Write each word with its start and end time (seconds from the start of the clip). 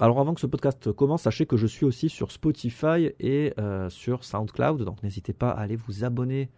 alors 0.00 0.20
avant 0.20 0.32
que 0.32 0.40
ce 0.40 0.46
podcast 0.46 0.92
commence, 0.92 1.22
sachez 1.22 1.44
que 1.44 1.56
je 1.56 1.66
suis 1.66 1.84
aussi 1.84 2.08
sur 2.08 2.30
Spotify 2.30 3.10
et 3.18 3.52
euh, 3.58 3.90
sur 3.90 4.22
SoundCloud, 4.22 4.84
donc 4.84 5.02
n'hésitez 5.02 5.32
pas 5.32 5.50
à 5.50 5.60
aller 5.60 5.74
vous 5.74 6.04
abonner 6.04 6.50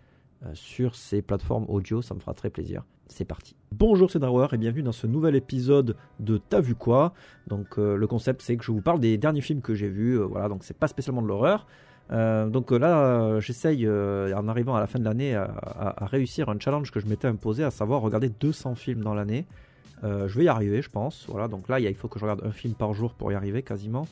euh, 0.45 0.51
sur 0.53 0.95
ces 0.95 1.23
plateformes 1.23 1.65
audio, 1.69 2.03
ça 2.03 2.15
me 2.15 2.21
fera 2.21 2.35
très 2.35 2.51
plaisir. 2.51 2.85
C'est 3.07 3.25
parti. 3.25 3.57
Bonjour, 3.73 4.11
c'est 4.11 4.19
Drawer 4.19 4.49
et 4.53 4.59
bienvenue 4.59 4.83
dans 4.83 4.93
ce 4.93 5.07
nouvel 5.07 5.37
épisode 5.37 5.97
de 6.21 6.37
T'as 6.37 6.61
vu 6.61 6.75
quoi? 6.75 7.15
Donc 7.47 7.79
le 7.79 8.07
concept 8.07 8.43
c'est 8.43 8.57
que 8.59 8.65
je 8.65 8.73
vous 8.73 8.83
parle 8.83 9.01
des 9.01 9.17
derniers 9.17 9.41
films 9.41 9.63
que 9.63 9.75
j'ai 9.75 9.89
vus, 9.89 10.19
voilà, 10.19 10.49
donc 10.49 10.63
c'est 10.63 10.77
pas 10.77 10.87
spécialement 10.87 11.23
de 11.23 11.27
l'horreur. 11.27 11.67
donc 12.11 12.71
là, 12.71 13.41
j'essaye, 13.41 13.89
en 13.89 14.49
arrivant 14.49 14.77
à 14.77 14.81
la 14.81 14.87
fin 14.87 15.01
de 15.01 15.05
l'année, 15.05 15.35
à, 15.35 15.51
à, 15.97 16.07
réussir 16.07 16.51
un 16.51 16.61
challenge 16.61 16.93
que 16.93 17.01
je 17.01 17.07
m'étais 17.07 17.27
imposé, 17.27 17.65
à 17.65 17.73
savoir 17.73 18.03
regarder 18.03 18.29
200 18.29 18.77
films 18.77 19.01
dans 19.01 19.15
l'année. 19.15 19.47
Euh, 20.05 20.29
je 20.29 20.39
vais 20.39 20.45
y 20.45 20.49
arriver, 20.49 20.83
je 20.83 20.91
pense. 20.91 21.27
Voilà, 21.29 21.49
donc 21.49 21.69
là, 21.69 21.81
il 21.81 21.95
faut 21.95 22.09
que 22.09 22.19
je 22.19 22.25
regarde 22.25 22.43
un 22.45 22.53
film 22.53 22.75
par 22.75 22.95
jour 22.95 23.15
pour 23.15 23.33
y 23.33 23.35
arriver 23.35 23.63
quasiment. 23.63 24.07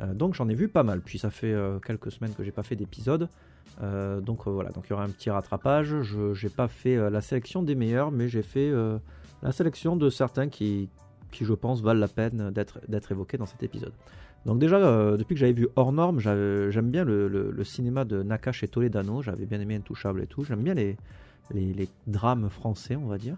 Euh, 0.00 0.12
donc 0.12 0.34
j'en 0.34 0.48
ai 0.48 0.54
vu 0.54 0.68
pas 0.68 0.82
mal. 0.82 1.00
Puis 1.00 1.18
ça 1.18 1.30
fait 1.30 1.52
euh, 1.52 1.78
quelques 1.78 2.10
semaines 2.10 2.34
que 2.34 2.42
j'ai 2.42 2.52
pas 2.52 2.62
fait 2.62 2.76
d'épisode. 2.76 3.28
donc 4.22 4.46
voilà, 4.46 4.70
donc 4.70 4.84
il 4.86 4.90
y 4.90 4.92
aura 4.92 5.04
un 5.04 5.10
petit 5.10 5.30
rattrapage. 5.30 6.02
Je 6.02 6.46
n'ai 6.46 6.50
pas 6.50 6.68
fait 6.68 6.96
la 7.10 7.20
sélection 7.20 7.62
des 7.62 7.74
meilleurs, 7.74 8.10
mais 8.10 8.28
j'ai 8.28 8.42
fait 8.42 8.72
la 9.42 9.52
sélection 9.52 9.96
de 9.96 10.10
certains 10.10 10.48
qui, 10.48 10.88
qui, 11.32 11.44
je 11.44 11.54
pense, 11.54 11.82
valent 11.82 12.00
la 12.00 12.08
peine 12.08 12.50
d'être 12.50 13.12
évoqués 13.12 13.36
dans 13.36 13.46
cet 13.46 13.62
épisode. 13.62 13.92
Donc 14.46 14.58
déjà, 14.58 14.78
depuis 15.16 15.34
que 15.34 15.40
j'avais 15.40 15.54
vu 15.54 15.68
Hors 15.74 15.92
Norme, 15.92 16.20
j'aime 16.20 16.90
bien 16.90 17.04
le, 17.04 17.64
cinéma 17.64 18.04
de 18.04 18.22
Nakash 18.22 18.62
et 18.62 18.68
Toledano. 18.68 19.22
J'avais 19.22 19.46
bien 19.46 19.60
aimé 19.60 19.74
Intouchable 19.74 20.22
et 20.22 20.26
tout. 20.26 20.44
J'aime 20.44 20.62
bien 20.62 20.74
les, 20.74 20.96
les, 21.52 21.88
drames 22.06 22.48
français, 22.48 22.96
on 22.96 23.06
va 23.06 23.18
dire. 23.18 23.36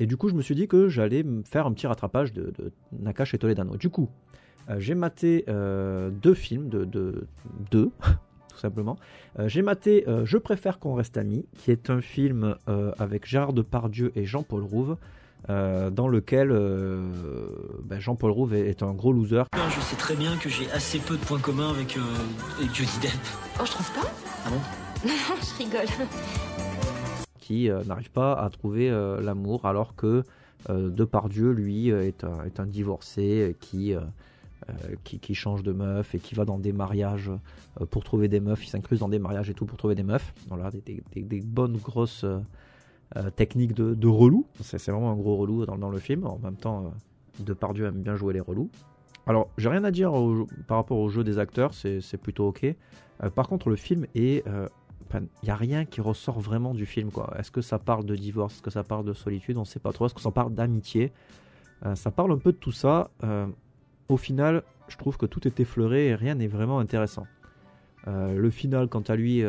Et 0.00 0.06
du 0.06 0.16
coup, 0.16 0.28
je 0.28 0.34
me 0.34 0.42
suis 0.42 0.54
dit 0.54 0.68
que 0.68 0.88
j'allais 0.88 1.24
faire 1.44 1.66
un 1.66 1.72
petit 1.72 1.86
rattrapage 1.86 2.32
de, 2.32 2.52
Nakash 2.98 3.34
et 3.34 3.38
Toledano. 3.38 3.76
Du 3.76 3.90
coup, 3.90 4.08
euh, 4.70 4.76
j'ai 4.78 4.94
maté 4.94 5.44
euh, 5.48 6.10
deux 6.10 6.34
films, 6.34 6.68
de, 6.68 6.84
deux, 7.70 7.90
tout 8.50 8.58
simplement. 8.58 8.96
Euh, 9.38 9.48
j'ai 9.48 9.62
maté 9.62 10.04
Je 10.24 10.38
préfère 10.38 10.78
qu'on 10.78 10.94
reste 10.94 11.16
amis, 11.16 11.46
qui 11.58 11.70
est 11.70 11.90
un 11.90 12.00
film 12.00 12.56
avec 12.98 13.26
Gérard 13.26 13.52
Depardieu 13.52 14.12
et 14.16 14.24
Jean-Paul 14.24 14.62
Rouve. 14.62 14.96
dans 15.48 16.08
lequel 16.08 16.48
ben, 17.84 18.00
Jean-Paul 18.00 18.30
Rouve 18.32 18.54
est, 18.54 18.82
un 18.82 18.92
gros 18.92 19.12
loser. 19.12 19.44
Je 19.70 19.80
sais 19.80 19.96
très 19.96 20.16
bien 20.16 20.36
que 20.38 20.48
j'ai 20.48 20.70
assez 20.72 20.98
peu 20.98 21.16
de 21.16 21.24
points 21.24 21.40
communs 21.40 21.70
avec, 21.70 21.96
avec 22.58 22.74
Johnny 22.74 22.98
Depp. 23.00 23.12
Oh, 23.60 23.64
je 23.64 23.70
trouve 23.70 23.92
pas 23.92 24.10
Ah 24.46 24.50
bon? 24.50 24.60
Non, 25.04 25.36
je 25.38 25.62
rigole 25.62 26.08
qui 27.44 27.68
euh, 27.68 27.84
n'arrive 27.84 28.10
pas 28.10 28.32
à 28.32 28.48
trouver 28.48 28.88
euh, 28.90 29.20
l'amour 29.20 29.66
alors 29.66 29.94
que 29.94 30.24
euh, 30.70 30.88
Depardieu, 30.88 31.50
lui, 31.50 31.90
est 31.90 32.24
un, 32.24 32.42
est 32.44 32.58
un 32.58 32.64
divorcé 32.64 33.54
qui, 33.60 33.94
qui, 35.04 35.34
change 35.34 35.62
de 35.62 35.72
meuf 35.72 36.14
et 36.14 36.18
qui 36.18 36.34
va 36.34 36.46
dans 36.46 36.58
des 36.58 36.72
mariages 36.72 37.30
pour 37.90 38.02
trouver 38.02 38.28
des 38.28 38.40
meufs, 38.40 38.64
il 38.64 38.70
s'incruse 38.70 39.00
dans 39.00 39.10
des 39.10 39.18
mariages 39.18 39.50
et 39.50 39.54
tout 39.54 39.66
pour 39.66 39.76
trouver 39.76 39.94
des 39.94 40.02
meufs. 40.02 40.32
Voilà, 40.48 40.70
des, 40.70 41.02
des, 41.12 41.22
des, 41.22 41.40
bonnes 41.42 41.76
grosses 41.76 42.24
techniques 43.36 43.74
de, 43.74 43.92
de 43.92 44.08
relou. 44.08 44.46
C'est 44.62 44.90
vraiment 44.90 45.10
un 45.10 45.16
gros 45.16 45.36
relou 45.36 45.66
dans, 45.66 45.76
dans, 45.76 45.90
le 45.90 45.98
film. 45.98 46.24
En 46.24 46.38
même 46.38 46.56
temps, 46.56 46.94
Depardieu 47.40 47.84
aime 47.84 48.00
bien 48.00 48.16
jouer 48.16 48.32
les 48.32 48.40
relous. 48.40 48.70
Alors, 49.26 49.50
j'ai 49.58 49.68
rien 49.68 49.84
à 49.84 49.90
dire 49.90 50.12
par 50.66 50.78
rapport 50.78 50.98
au 50.98 51.10
jeu 51.10 51.24
des 51.24 51.38
acteurs, 51.38 51.74
c'est 51.74 52.16
plutôt 52.16 52.48
ok. 52.48 52.74
par 53.34 53.48
contre, 53.48 53.68
le 53.68 53.76
film 53.76 54.06
est 54.14 54.42
il 55.20 55.44
n'y 55.44 55.50
a 55.50 55.56
rien 55.56 55.84
qui 55.84 56.00
ressort 56.00 56.40
vraiment 56.40 56.74
du 56.74 56.86
film. 56.86 57.10
quoi. 57.10 57.34
Est-ce 57.38 57.50
que 57.50 57.60
ça 57.60 57.78
parle 57.78 58.04
de 58.04 58.16
divorce? 58.16 58.54
Est-ce 58.54 58.62
que 58.62 58.70
ça 58.70 58.84
parle 58.84 59.04
de 59.04 59.12
solitude? 59.12 59.56
On 59.56 59.60
ne 59.60 59.66
sait 59.66 59.80
pas 59.80 59.92
trop. 59.92 60.06
Est-ce 60.06 60.14
que 60.14 60.20
ça 60.20 60.30
parle 60.30 60.54
d'amitié? 60.54 61.12
Euh, 61.84 61.94
Ça 61.94 62.10
parle 62.10 62.32
un 62.32 62.38
peu 62.38 62.52
de 62.52 62.56
tout 62.56 62.72
ça. 62.72 63.10
Euh, 63.22 63.46
au 64.08 64.16
final, 64.16 64.62
je 64.88 64.96
trouve 64.96 65.16
que 65.16 65.26
tout 65.26 65.46
est 65.46 65.60
effleuré 65.60 66.08
et 66.08 66.14
rien 66.14 66.34
n'est 66.34 66.48
vraiment 66.48 66.78
intéressant. 66.78 67.26
Euh, 68.06 68.36
le 68.36 68.50
final, 68.50 68.88
quant 68.88 69.02
à 69.02 69.16
lui, 69.16 69.42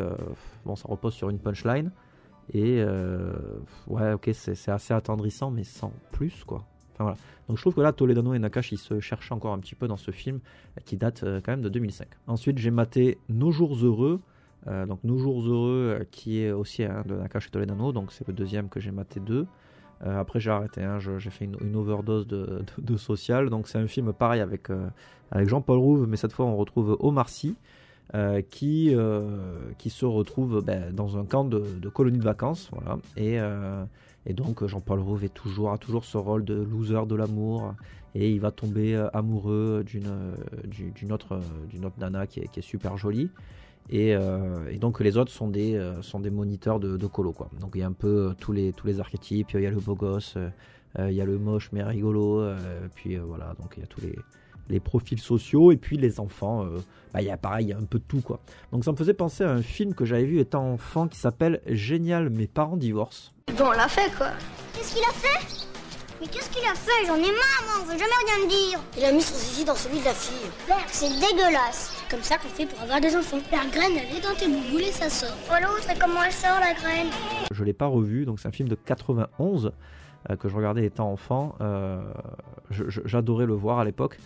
bon, 0.65 0.75
ça 0.75 0.87
repose 0.87 1.13
sur 1.13 1.29
une 1.29 1.39
punchline. 1.39 1.91
Et 2.53 2.83
ouais, 3.87 4.13
ok, 4.13 4.29
c'est 4.33 4.69
assez 4.69 4.93
attendrissant, 4.93 5.51
mais 5.51 5.63
sans 5.63 5.91
plus, 6.11 6.43
quoi. 6.43 6.63
Donc 6.99 7.57
je 7.57 7.61
trouve 7.61 7.73
que 7.73 7.81
là, 7.81 7.91
Toledano 7.91 8.33
et 8.33 8.39
Nakash, 8.39 8.71
ils 8.71 8.77
se 8.77 9.01
cherchent 9.01 9.31
encore 9.31 9.53
un 9.53 9.59
petit 9.59 9.75
peu 9.75 9.87
dans 9.87 9.97
ce 9.97 10.11
film 10.11 10.39
qui 10.85 10.95
date 10.95 11.25
quand 11.43 11.51
même 11.51 11.61
de 11.61 11.69
2005. 11.69 12.07
Ensuite, 12.27 12.57
j'ai 12.57 12.71
maté 12.71 13.17
Nos 13.27 13.51
jours 13.51 13.75
heureux. 13.83 14.21
Euh, 14.67 14.85
donc 14.85 14.99
Nos 15.03 15.17
Jours 15.17 15.41
Heureux, 15.41 15.97
euh, 15.99 16.03
qui 16.09 16.41
est 16.41 16.51
aussi 16.51 16.83
un 16.83 17.03
de 17.05 17.15
Nakash 17.15 17.51
Toledano, 17.51 17.91
donc 17.91 18.11
c'est 18.11 18.27
le 18.27 18.33
deuxième 18.33 18.69
que 18.69 18.79
j'ai 18.79 18.91
maté 18.91 19.19
deux. 19.19 19.45
Euh, 20.05 20.19
après 20.19 20.39
j'ai 20.39 20.49
arrêté, 20.49 20.83
hein, 20.83 20.97
j'ai 20.99 21.29
fait 21.29 21.45
une, 21.45 21.75
overdose 21.75 22.27
de, 22.27 22.97
social. 22.97 23.49
Donc 23.49 23.67
c'est 23.67 23.77
un 23.77 23.87
film 23.87 24.11
pareil 24.13 24.41
avec, 24.41 24.69
Jean-Paul 25.33 25.77
Rouve, 25.77 26.07
mais 26.07 26.17
cette 26.17 26.33
fois 26.33 26.45
on 26.45 26.55
retrouve 26.55 26.97
Omar 26.99 27.29
Sy. 27.29 27.55
qui, 28.49 28.91
se 28.91 30.05
retrouve 30.05 30.63
ben, 30.63 30.93
dans 30.93 31.17
un 31.17 31.25
camp 31.25 31.45
de, 31.45 31.89
colonie 31.89 32.19
de 32.19 32.23
vacances. 32.23 32.71
Et, 33.17 33.39
donc 34.33 34.65
Jean-Paul 34.65 34.99
Rouve 34.99 35.23
est 35.23 35.33
toujours, 35.33 35.71
a 35.71 35.77
toujours 35.77 36.03
ce 36.03 36.17
rôle 36.17 36.43
de 36.43 36.55
loser 36.55 37.05
de 37.07 37.15
l'amour. 37.15 37.73
Et 38.17 38.31
il 38.31 38.39
va 38.39 38.51
tomber 38.51 38.95
amoureux 39.13 39.83
d'une, 39.85 40.07
autre, 41.11 41.39
autre 41.83 41.99
nana 41.99 42.27
qui 42.27 42.39
est 42.41 42.61
super 42.61 42.97
jolie. 42.97 43.29
Euh, 43.93 44.69
et, 44.69 44.77
donc 44.77 44.99
les 44.99 45.17
autres 45.17 45.31
sont 45.31 45.47
des, 45.47 45.75
euh, 45.75 46.01
sont 46.01 46.19
des 46.19 46.29
moniteurs 46.29 46.79
de, 46.79 47.07
colo. 47.07 47.31
Quoi. 47.31 47.49
Donc 47.59 47.71
il 47.75 47.81
y 47.81 47.83
a 47.83 47.87
un 47.87 47.93
peu 47.93 48.29
euh, 48.29 48.33
tous 48.39 48.51
les, 48.51 48.73
tous 48.73 48.87
les 48.87 48.99
archétypes, 48.99 49.51
il 49.53 49.61
y 49.61 49.67
a 49.67 49.71
le 49.71 49.79
beau 49.79 49.95
gosse, 49.95 50.37
il 50.97 51.11
y 51.11 51.21
a 51.21 51.25
le 51.25 51.37
moche 51.37 51.69
mais 51.73 51.83
rigolo, 51.83 52.41
puis 52.95 53.17
voilà, 53.17 53.53
donc 53.59 53.73
il 53.75 53.81
y 53.81 53.83
a 53.83 53.87
tous 53.87 53.99
les, 53.99 54.17
les 54.69 54.79
profils 54.79 55.19
sociaux, 55.19 55.73
et 55.73 55.77
puis 55.77 55.97
les 55.97 56.21
enfants, 56.21 56.65
bah, 57.13 57.21
il 57.21 57.27
y 57.27 57.29
a 57.29 57.35
pareil, 57.35 57.65
il 57.65 57.69
y 57.69 57.73
a 57.73 57.77
un 57.77 57.83
peu 57.83 57.99
de 57.99 58.05
tout. 58.07 58.21
quoi. 58.21 58.39
Donc 58.71 58.85
ça 58.85 58.93
me 58.93 58.95
faisait 58.95 59.13
penser 59.13 59.43
à 59.43 59.51
un 59.51 59.61
film 59.61 59.93
que 59.93 60.05
j'avais 60.05 60.23
vu 60.23 60.39
étant 60.39 60.71
enfant 60.71 61.09
qui 61.09 61.19
s'appelle 61.19 61.61
Génial, 61.67 62.29
mes 62.29 62.47
parents 62.47 62.77
divorcent. 62.77 63.33
Bon, 63.57 63.65
on 63.67 63.71
l'a 63.71 63.89
fait 63.89 64.09
quoi. 64.15 64.29
Qu'est-ce 64.73 64.95
qu'il 64.95 65.03
a 65.03 65.11
fait? 65.11 65.74
Mais 66.21 66.27
qu'est-ce 66.27 66.49
qu'il 66.49 66.65
a 66.65 66.73
fait 66.75 67.05
J'en 67.07 67.15
ai 67.15 67.31
marre, 67.31 67.63
moi, 67.65 67.75
on 67.81 67.85
veut 67.85 67.97
jamais 67.97 68.11
rien 68.25 68.45
me 68.45 68.49
dire. 68.49 68.79
Il 68.97 69.03
a 69.03 69.11
mis 69.11 69.21
son 69.21 69.35
zizi 69.35 69.65
dans 69.65 69.75
celui 69.75 69.99
de 69.99 70.05
la 70.05 70.13
fille. 70.13 70.49
Père, 70.67 70.77
c'est 70.87 71.09
dégueulasse. 71.09 71.93
C'est 71.99 72.15
comme 72.15 72.23
ça 72.23 72.37
qu'on 72.37 72.47
fait 72.47 72.65
pour 72.65 72.81
avoir 72.81 73.01
des 73.01 73.15
enfants. 73.15 73.37
La 73.51 73.65
graine, 73.69 73.91
elle 73.97 74.17
est 74.17 74.21
dans 74.21 74.35
tes 74.35 74.47
bouboules 74.47 74.83
et 74.83 74.91
ça 74.91 75.09
sort. 75.09 75.35
Oh 75.49 75.55
l'autre, 75.61 75.87
comment 75.99 76.23
elle 76.23 76.31
sort, 76.31 76.59
la 76.59 76.73
graine 76.73 77.07
Je 77.51 77.63
l'ai 77.63 77.73
pas 77.73 77.87
revu, 77.87 78.25
donc 78.25 78.39
c'est 78.39 78.47
un 78.47 78.51
film 78.51 78.69
de 78.69 78.75
91 78.75 79.71
euh, 80.29 80.35
que 80.35 80.47
je 80.47 80.55
regardais 80.55 80.85
étant 80.85 81.11
enfant. 81.11 81.55
Euh, 81.61 82.01
J'adorais 82.71 83.45
le 83.45 83.53
voir 83.53 83.79
à 83.79 83.85
l'époque. 83.85 84.17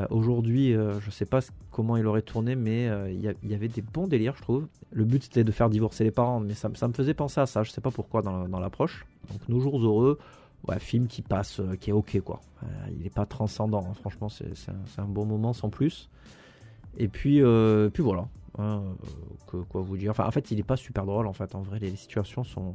Euh, 0.00 0.06
Aujourd'hui, 0.10 0.74
euh, 0.74 1.00
je 1.00 1.10
sais 1.10 1.24
pas 1.24 1.40
comment 1.70 1.96
il 1.96 2.06
aurait 2.06 2.22
tourné, 2.22 2.56
mais 2.56 2.90
il 3.10 3.20
y, 3.20 3.54
avait 3.54 3.68
des 3.68 3.82
bons 3.82 4.06
délires, 4.06 4.34
je 4.36 4.42
trouve. 4.42 4.66
Le 4.92 5.04
but 5.04 5.22
c'était 5.22 5.44
de 5.44 5.52
faire 5.52 5.70
divorcer 5.70 6.04
les 6.04 6.10
parents, 6.10 6.40
mais 6.40 6.54
ça, 6.54 6.68
ça, 6.74 6.88
me 6.88 6.92
faisait 6.92 7.14
penser 7.14 7.40
à 7.40 7.46
ça. 7.46 7.62
Je 7.62 7.70
sais 7.70 7.80
pas 7.80 7.90
pourquoi 7.90 8.22
dans, 8.22 8.48
dans 8.48 8.60
l'approche. 8.60 9.06
Donc, 9.30 9.48
Nos 9.48 9.60
jours 9.60 9.82
heureux, 9.82 10.18
ouais, 10.66 10.78
film 10.78 11.06
qui 11.06 11.22
passe, 11.22 11.60
euh, 11.60 11.76
qui 11.76 11.90
est 11.90 11.92
ok 11.92 12.20
quoi. 12.20 12.40
Euh, 12.62 12.66
il 12.90 13.02
n'est 13.02 13.10
pas 13.10 13.26
transcendant, 13.26 13.86
hein. 13.88 13.94
franchement, 13.94 14.28
c'est 14.28 14.52
un, 14.98 15.04
bon 15.04 15.24
moment 15.24 15.52
sans 15.52 15.70
plus. 15.70 16.10
Et 16.96 17.08
puis, 17.08 17.42
euh, 17.42 17.90
puis 17.90 18.02
voilà. 18.02 18.28
Hein, 18.58 18.82
que, 19.46 19.58
quoi 19.58 19.82
vous 19.82 19.96
dire 19.96 20.10
enfin, 20.10 20.26
En 20.26 20.30
fait, 20.30 20.50
il 20.50 20.56
n'est 20.56 20.64
pas 20.64 20.76
super 20.76 21.06
drôle 21.06 21.26
en 21.26 21.32
fait. 21.32 21.54
En 21.54 21.62
vrai, 21.62 21.78
les, 21.78 21.94
situations 21.94 22.42
sont, 22.42 22.74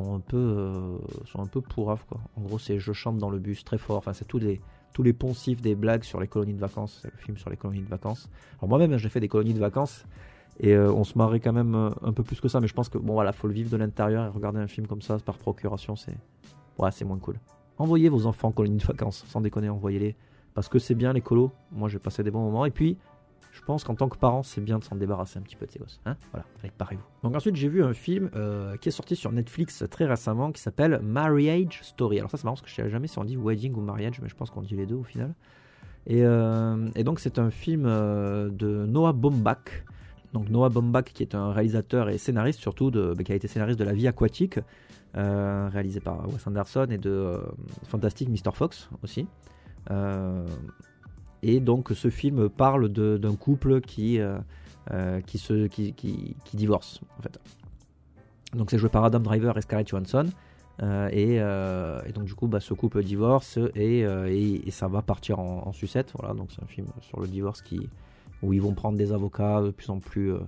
un 0.00 0.20
peu, 0.20 0.98
sont 1.26 1.42
un 1.42 1.46
peu 1.46 1.60
pourraves 1.60 2.04
quoi. 2.08 2.20
En 2.36 2.42
gros, 2.42 2.58
c'est 2.58 2.78
je 2.78 2.92
chante 2.92 3.18
dans 3.18 3.30
le 3.30 3.38
bus 3.38 3.64
très 3.64 3.78
fort. 3.78 3.98
Enfin, 3.98 4.12
c'est 4.12 4.26
tous 4.26 4.38
les 4.38 4.60
tous 4.94 5.02
les 5.02 5.12
poncifs 5.12 5.60
des 5.60 5.74
blagues 5.74 6.04
sur 6.04 6.20
les 6.20 6.28
colonies 6.28 6.54
de 6.54 6.60
vacances. 6.60 7.00
C'est 7.02 7.10
le 7.10 7.18
film 7.18 7.36
sur 7.36 7.50
les 7.50 7.56
colonies 7.56 7.82
de 7.82 7.88
vacances. 7.88 8.30
Alors 8.58 8.68
moi-même, 8.68 8.96
j'ai 8.96 9.08
fait 9.08 9.18
des 9.18 9.28
colonies 9.28 9.52
de 9.52 9.58
vacances 9.58 10.06
et 10.60 10.78
on 10.78 11.02
se 11.02 11.18
marrait 11.18 11.40
quand 11.40 11.52
même 11.52 11.74
un 11.74 12.12
peu 12.12 12.22
plus 12.22 12.40
que 12.40 12.46
ça. 12.46 12.60
Mais 12.60 12.68
je 12.68 12.74
pense 12.74 12.88
que 12.88 12.96
bon 12.96 13.14
voilà, 13.14 13.32
faut 13.32 13.48
le 13.48 13.54
vivre 13.54 13.70
de 13.70 13.76
l'intérieur 13.76 14.24
et 14.24 14.28
regarder 14.28 14.60
un 14.60 14.68
film 14.68 14.86
comme 14.86 15.02
ça 15.02 15.18
par 15.18 15.36
procuration, 15.36 15.96
c'est 15.96 16.16
ouais, 16.78 16.90
c'est 16.90 17.04
moins 17.04 17.18
cool. 17.18 17.38
Envoyez 17.78 18.08
vos 18.08 18.26
enfants 18.26 18.48
en 18.48 18.52
colonie 18.52 18.76
de 18.76 18.84
vacances, 18.84 19.24
sans 19.28 19.40
déconner, 19.40 19.68
envoyez-les. 19.68 20.16
Parce 20.54 20.68
que 20.68 20.78
c'est 20.78 20.94
bien 20.94 21.12
les 21.12 21.20
colos. 21.20 21.50
Moi, 21.72 21.88
j'ai 21.88 21.98
passé 21.98 22.22
des 22.22 22.30
bons 22.30 22.44
moments. 22.44 22.64
Et 22.64 22.70
puis, 22.70 22.96
je 23.54 23.60
pense 23.62 23.84
qu'en 23.84 23.94
tant 23.94 24.08
que 24.08 24.16
parent, 24.16 24.42
c'est 24.42 24.60
bien 24.60 24.78
de 24.78 24.84
s'en 24.84 24.96
débarrasser 24.96 25.38
un 25.38 25.42
petit 25.42 25.56
peu 25.56 25.66
de 25.66 25.70
ces 25.70 25.78
gosses. 25.78 26.00
Hein 26.06 26.16
voilà, 26.32 26.44
parez-vous. 26.76 27.04
Donc 27.22 27.36
ensuite, 27.36 27.54
j'ai 27.54 27.68
vu 27.68 27.84
un 27.84 27.94
film 27.94 28.30
euh, 28.34 28.76
qui 28.76 28.88
est 28.88 28.92
sorti 28.92 29.14
sur 29.14 29.30
Netflix 29.30 29.84
très 29.90 30.06
récemment 30.06 30.50
qui 30.50 30.60
s'appelle 30.60 31.00
Marriage 31.02 31.80
Story. 31.82 32.18
Alors 32.18 32.30
ça, 32.30 32.36
c'est 32.36 32.44
marrant 32.44 32.56
parce 32.56 32.62
que 32.62 32.70
je 32.70 32.82
ne 32.82 32.88
jamais 32.88 33.06
si 33.06 33.18
on 33.18 33.24
dit 33.24 33.36
wedding 33.36 33.74
ou 33.74 33.80
mariage, 33.80 34.20
mais 34.20 34.28
je 34.28 34.34
pense 34.34 34.50
qu'on 34.50 34.62
dit 34.62 34.74
les 34.74 34.86
deux 34.86 34.96
au 34.96 35.04
final. 35.04 35.34
Et, 36.06 36.24
euh, 36.24 36.90
donc, 37.04 37.20
c'est 37.20 37.38
un 37.38 37.50
film 37.50 37.84
euh, 37.86 38.50
de 38.50 38.86
Noah 38.86 39.12
Baumbach. 39.12 39.84
Donc 40.34 40.50
Noah 40.50 40.68
Baumbach, 40.68 41.04
qui 41.04 41.22
est 41.22 41.34
un 41.34 41.52
réalisateur 41.52 42.10
et 42.10 42.18
scénariste 42.18 42.60
surtout, 42.60 42.90
qui 42.90 43.32
a 43.32 43.34
été 43.34 43.48
scénariste 43.48 43.78
de 43.78 43.84
La 43.84 43.94
Vie 43.94 44.08
aquatique, 44.08 44.58
euh, 45.16 45.68
réalisé 45.72 46.00
par 46.00 46.28
Wes 46.28 46.46
Anderson 46.46 46.88
et 46.90 46.98
de 46.98 47.10
euh, 47.10 47.38
Fantastic 47.84 48.28
Mr. 48.28 48.52
Fox 48.52 48.90
aussi. 49.02 49.26
Euh, 49.90 50.46
et 51.42 51.60
donc 51.60 51.92
ce 51.94 52.10
film 52.10 52.48
parle 52.48 52.88
d'un 52.88 53.36
couple 53.36 53.80
qui, 53.80 54.18
qui, 55.26 55.38
se, 55.38 55.66
qui, 55.66 55.92
qui, 55.94 56.36
divorce 56.54 57.00
en 57.18 57.22
fait. 57.22 57.38
Donc 58.54 58.70
c'est 58.70 58.78
joué 58.78 58.88
par 58.88 59.04
Adam 59.04 59.20
Driver 59.20 59.56
et 59.56 59.62
Scarlett 59.62 59.88
Johansson. 59.88 60.26
Euh, 60.82 61.08
et, 61.12 61.36
euh, 61.40 62.00
donc 62.12 62.24
du 62.24 62.34
coup, 62.34 62.48
bah, 62.48 62.60
ce 62.60 62.74
couple 62.74 63.02
divorce 63.02 63.58
et, 63.74 64.04
euh, 64.04 64.28
et, 64.28 64.66
et 64.66 64.70
ça 64.70 64.88
va 64.88 65.02
partir 65.02 65.38
en, 65.38 65.66
en 65.66 65.72
sucette. 65.72 66.12
Voilà, 66.18 66.34
donc 66.34 66.50
c'est 66.52 66.62
un 66.62 66.66
film 66.66 66.88
sur 67.00 67.20
le 67.20 67.28
divorce 67.28 67.62
qui, 67.62 67.88
où 68.44 68.52
ils 68.52 68.62
vont 68.62 68.74
prendre 68.74 68.96
des 68.98 69.12
avocats 69.12 69.62
de 69.62 69.70
plus 69.70 69.90
en 69.90 69.98
plus 69.98 70.32
euh, 70.32 70.38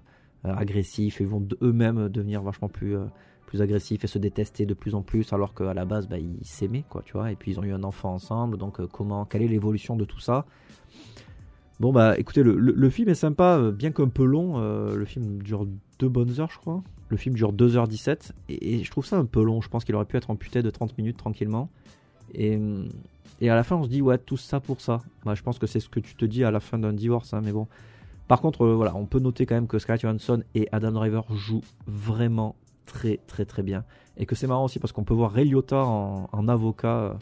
agressifs 0.45 1.21
et 1.21 1.25
ils 1.25 1.31
vont 1.31 1.47
eux-mêmes 1.63 2.09
devenir 2.09 2.43
vachement 2.43 2.69
plus, 2.69 2.97
euh, 2.97 3.05
plus 3.47 3.63
agressifs 3.63 4.05
et 4.05 4.07
se 4.07 4.19
détester 4.19 4.67
de 4.67 4.75
plus 4.75 4.95
en 4.95 5.03
plus 5.03 5.33
alors 5.33 5.55
qu'à 5.55 5.73
la 5.73 5.85
base 5.85 6.09
bah, 6.09 6.19
ils 6.19 6.45
s'aimaient 6.45 6.85
quoi, 6.89 7.03
tu 7.03 7.15
vois. 7.15 7.33
Et 7.33 7.37
puis 7.37 7.53
ils 7.53 7.61
ont 7.61 7.63
eu 7.63 7.73
un 7.73 7.85
enfant 7.85 8.13
ensemble. 8.13 8.59
Donc 8.59 8.81
euh, 8.81 8.87
comment, 8.87 9.25
quelle 9.25 9.43
est 9.43 9.49
l'évolution 9.49 9.97
de 9.97 10.05
tout 10.05 10.21
ça? 10.21 10.45
Bon 11.79 11.93
bah 11.93 12.19
écoutez, 12.19 12.43
le, 12.43 12.91
film 12.91 13.11
est 13.11 13.15
sympa, 13.15 13.59
euh, 13.59 13.71
bien 13.71 13.93
qu'un 13.93 14.09
peu 14.09 14.25
long. 14.25 14.59
euh, 14.59 14.97
le 14.97 15.05
film 15.05 15.43
dure 15.43 15.67
deux 15.99 16.09
bonnes 16.09 16.41
heures, 16.41 16.51
je 16.51 16.59
crois. 16.59 16.83
Le 17.09 17.17
film 17.17 17.35
dure 17.35 17.53
2h17 17.53 18.33
et, 18.49 18.75
et 18.75 18.85
je 18.85 18.91
trouve 18.91 19.07
ça 19.07 19.17
un 19.17 19.27
peu 19.27 19.43
long. 19.43 19.61
Je 19.61 19.69
pense 19.69 19.85
qu'il 19.85 19.95
aurait 19.95 20.07
pu 20.07 20.17
être 20.17 20.31
amputé 20.31 20.63
de 20.63 20.71
30 20.71 20.99
minutes 20.99 21.17
tranquillement. 21.17 21.71
Et, 22.37 22.57
hum, 22.57 22.89
et 23.41 23.51
à 23.51 23.55
la 23.55 23.65
fin, 23.65 23.77
on 23.77 23.83
se 23.83 23.89
dit, 23.89 24.03
ouais, 24.03 24.19
tout 24.19 24.37
ça 24.37 24.61
pour 24.61 24.81
ça. 24.81 25.03
Bah, 25.25 25.35
je 25.35 25.43
pense 25.43 25.59
que 25.59 25.67
c'est 25.67 25.81
ce 25.81 25.89
que 25.89 26.01
tu 26.01 26.15
te 26.15 26.25
dis 26.25 26.45
à 26.45 26.51
la 26.51 26.61
fin 26.61 26.79
d'un 26.79 26.93
divorce, 26.93 27.35
hein, 27.35 27.41
mais 27.45 27.53
bon. 27.53 27.67
Par 28.29 28.41
contre, 28.41 28.65
euh, 28.65 28.75
voilà, 28.75 28.95
on 28.95 29.07
peut 29.07 29.21
noter 29.21 29.47
quand 29.47 29.55
même 29.55 29.67
que 29.67 29.79
Scarlett 29.79 30.03
Johansson 30.03 30.43
et 30.55 30.69
Adam 30.73 30.93
Driver 30.93 31.25
jouent 31.35 31.63
vraiment 31.87 32.57
très 32.85 33.21
très 33.27 33.45
très 33.45 33.63
bien. 33.63 33.85
Et 34.17 34.27
que 34.27 34.35
c'est 34.35 34.47
marrant 34.47 34.65
aussi 34.65 34.79
parce 34.79 34.93
qu'on 34.93 35.05
peut 35.05 35.15
voir 35.15 35.33
Ray 35.33 35.55
en, 35.55 36.29
en 36.33 36.49
avocat. 36.49 37.19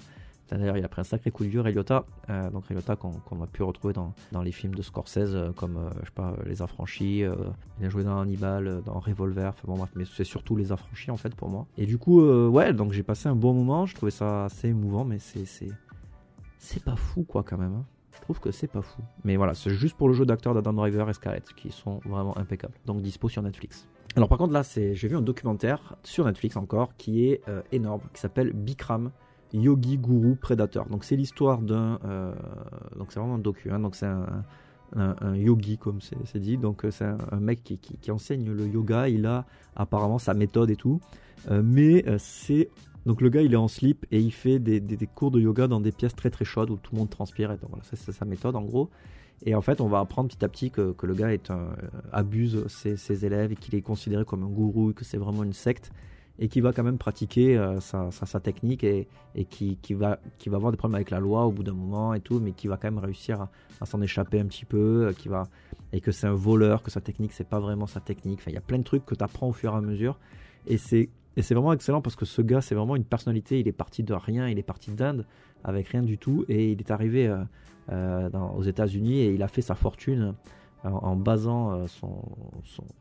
D'ailleurs, 0.51 0.77
il 0.77 0.85
a 0.85 0.89
pris 0.89 1.01
un 1.01 1.05
sacré 1.05 1.31
coup 1.31 1.43
de 1.45 1.49
vieux, 1.49 1.61
Ray 1.63 1.73
Liotta. 1.73 2.05
Euh, 2.29 2.51
donc 2.51 2.67
Ray 2.67 2.77
Liotta 2.77 2.97
qu'on 2.97 3.43
a 3.43 3.47
pu 3.47 3.63
retrouver 3.63 3.95
dans, 3.95 4.13
dans 4.31 4.43
les 4.43 4.53
films 4.53 4.75
de 4.75 4.83
Scorsese 4.83 5.17
euh, 5.35 5.53
comme, 5.53 5.77
euh, 5.79 5.91
je 6.01 6.07
sais 6.07 6.13
pas, 6.15 6.35
Les 6.45 6.61
Affranchis. 6.61 7.25
euh, 7.25 7.35
il 7.81 7.87
a 7.87 7.89
joué 7.89 8.05
dans 8.05 8.19
Hannibal, 8.21 8.83
dans 8.85 9.01
Revolver. 9.01 9.49
Enfin 9.49 9.63
bon 9.67 9.77
bref, 9.77 9.91
mais 9.97 10.05
c'est 10.05 10.25
surtout 10.25 10.55
Les 10.55 10.71
Affranchis 10.71 11.11
en 11.11 11.17
fait 11.17 11.35
pour 11.35 11.49
moi. 11.49 11.67
Et 11.79 11.87
du 11.87 11.97
coup, 11.99 12.21
ouais, 12.23 12.73
donc 12.75 12.93
j'ai 12.93 13.03
passé 13.03 13.29
un 13.29 13.35
bon 13.37 13.55
moment. 13.55 13.87
Je 13.87 13.95
trouvais 13.95 14.11
ça 14.13 14.45
assez 14.45 14.69
émouvant, 14.69 15.05
mais 15.05 15.19
c'est 15.19 16.85
pas 16.85 16.97
fou 16.97 17.25
quoi 17.25 17.43
quand 17.43 17.59
même. 17.59 17.75
hein. 17.75 17.85
Je 18.13 18.21
trouve 18.21 18.39
que 18.39 18.51
c'est 18.53 18.69
pas 18.69 18.83
fou. 18.83 19.03
Mais 19.25 19.37
voilà, 19.37 19.55
c'est 19.55 19.71
juste 19.71 19.97
pour 19.97 20.09
le 20.09 20.15
jeu 20.15 20.25
d'acteurs 20.25 20.55
d'Adam 20.55 20.73
Driver 20.73 21.09
et 21.11 21.15
Scarlett 21.15 21.53
qui 21.55 21.71
sont 21.71 22.01
vraiment 22.05 22.37
impeccables. 22.39 22.75
Donc 22.87 23.03
dispo 23.03 23.29
sur 23.29 23.43
Netflix. 23.43 23.89
Alors 24.17 24.29
par 24.29 24.39
contre 24.39 24.53
là, 24.53 24.63
j'ai 24.63 25.09
vu 25.09 25.17
un 25.17 25.23
documentaire 25.23 25.97
sur 26.05 26.25
Netflix 26.25 26.57
encore 26.57 26.95
qui 26.97 27.27
est 27.27 27.43
énorme, 27.73 28.03
qui 28.13 28.21
s'appelle 28.21 28.53
Bikram 28.53 29.11
Yogi 29.55 29.97
Guru 29.99 30.37
Predator. 30.37 30.87
Donc 30.89 31.05
c'est 31.05 31.17
l'histoire 31.17 31.63
d'un, 31.63 31.99
euh, 32.05 32.35
donc 32.99 33.13
c'est 33.13 33.21
vraiment 33.21 33.37
un 33.37 33.39
docu. 33.39 33.71
hein. 33.71 33.79
donc 33.81 33.95
c'est 33.95 34.07
un, 34.07 35.35
yogi 35.35 35.79
comme 35.79 36.01
c'est 36.01 36.39
dit. 36.39 36.57
Donc 36.59 36.85
euh, 36.85 36.91
c'est 36.91 37.05
un, 37.07 37.41
mec 37.41 37.63
qui, 37.65 37.79
qui- 37.79 38.11
enseigne 38.11 38.51
le 38.53 38.67
yoga. 38.67 39.09
Il 39.09 39.27
a 39.27 39.47
apparemment 39.77 40.19
sa 40.19 40.35
méthode 40.35 40.71
et 40.71 40.77
tout. 40.77 41.01
Euh, 41.51 41.63
mais 41.65 42.05
c'est 42.19 42.69
donc 43.07 43.21
le 43.21 43.29
gars 43.29 43.43
il 43.43 43.53
est 43.53 43.57
en 43.57 43.69
slip 43.69 44.07
et 44.11 44.19
il 44.21 44.33
fait 44.33 44.59
des, 44.59 44.81
des- 44.81 45.07
cours 45.07 45.31
de 45.31 45.41
yoga 45.41 45.67
dans 45.69 45.81
des 45.81 45.93
pièces 45.93 46.15
très 46.15 46.31
très 46.31 46.45
chaudes 46.45 46.71
où 46.71 46.77
tout 46.77 46.95
le 46.95 46.99
monde 47.01 47.11
transpire. 47.11 47.51
Et 47.53 47.57
donc 47.57 47.71
voilà, 47.71 47.85
c'est 47.85 48.13
sa 48.13 48.25
méthode 48.25 48.57
en 48.57 48.63
gros. 48.63 48.91
Et 49.47 49.55
en 49.55 49.61
fait, 49.61 49.81
on 49.81 49.89
va 49.89 49.99
apprendre 49.99 50.29
petit 50.31 50.45
à 50.45 50.49
petit 50.49 50.71
que, 50.71 50.93
que 50.93 51.07
le 51.07 51.15
gars 51.15 51.33
est 51.33 51.51
un, 51.51 51.69
abuse 52.13 52.67
ses, 52.69 52.97
ses 52.97 53.27
élèves 53.27 53.53
et 53.53 53.57
qu'il 53.57 53.75
est 53.75 53.83
considéré 53.83 54.25
comme 54.25 54.43
un 54.43 54.49
gourou, 54.49 54.93
et 54.93 54.95
que 54.95 55.05
c'est 55.05 55.19
vraiment 55.19 55.43
une 55.43 55.53
secte 55.53 55.91
et 56.39 56.49
qui 56.49 56.61
va 56.61 56.73
quand 56.73 56.83
même 56.83 56.99
pratiquer 56.99 57.57
euh, 57.57 57.79
sa, 57.81 58.41
technique 58.41 58.83
et, 58.85 59.07
qui, 59.49 59.77
va, 59.95 60.19
avoir 60.47 60.73
des 60.73 60.77
problèmes 60.77 60.97
avec 60.97 61.11
la 61.11 61.21
loi 61.21 61.47
au 61.47 61.53
bout 61.53 61.63
d'un 61.63 61.75
moment 61.75 62.15
et 62.15 62.21
tout, 62.21 62.41
mais 62.41 62.53
qui 62.53 62.67
va 62.67 62.77
quand 62.77 62.91
même 62.91 63.03
réussir 63.03 63.47
à, 63.81 63.87
s'en 63.87 64.01
échapper 64.03 64.41
un 64.41 64.47
petit 64.47 64.65
peu, 64.65 65.07
euh, 65.09 65.13
qui 65.13 65.29
va, 65.29 65.45
et 65.93 66.01
que 66.01 66.11
c'est 66.11 66.27
un 66.27 66.35
voleur, 66.35 66.83
que 66.83 66.91
sa 66.91 67.01
technique 67.01 67.33
c'est 67.33 67.49
pas 67.49 67.61
vraiment 67.61 67.87
sa 67.87 68.01
technique. 68.01 68.41
Il 68.47 68.53
y 68.53 68.57
a 68.57 68.63
plein 68.63 68.79
de 68.79 68.85
trucs 68.85 69.07
que 69.07 69.15
tu 69.15 69.23
apprends 69.23 69.49
au 69.49 69.53
fur 69.53 69.73
et 69.73 69.77
à 69.77 69.81
mesure 69.81 70.19
et 70.67 70.79
c'est 70.79 71.09
vraiment 71.37 71.73
excellent 71.73 72.01
parce 72.01 72.17
que 72.17 72.25
ce 72.25 72.43
gars 72.43 72.61
c'est 72.61 72.75
vraiment 72.75 72.97
une 72.97 73.05
personnalité. 73.05 73.61
Il 73.61 73.69
est 73.69 73.73
parti 73.73 74.03
de 74.03 74.15
rien, 74.15 74.49
il 74.49 74.59
est 74.59 74.65
parti 74.65 74.91
d'Inde 74.91 75.27
avec 75.63 75.89
rien 75.89 76.03
du 76.03 76.19
tout 76.19 76.45
et 76.49 76.73
il 76.73 76.81
est 76.81 76.91
arrivé 76.91 77.33
euh, 77.93 78.31
aux 78.57 78.63
États-Unis 78.63 79.21
et 79.21 79.35
il 79.35 79.43
a 79.43 79.49
fait 79.49 79.63
sa 79.63 79.75
fortune 79.75 80.35
euh, 80.85 80.91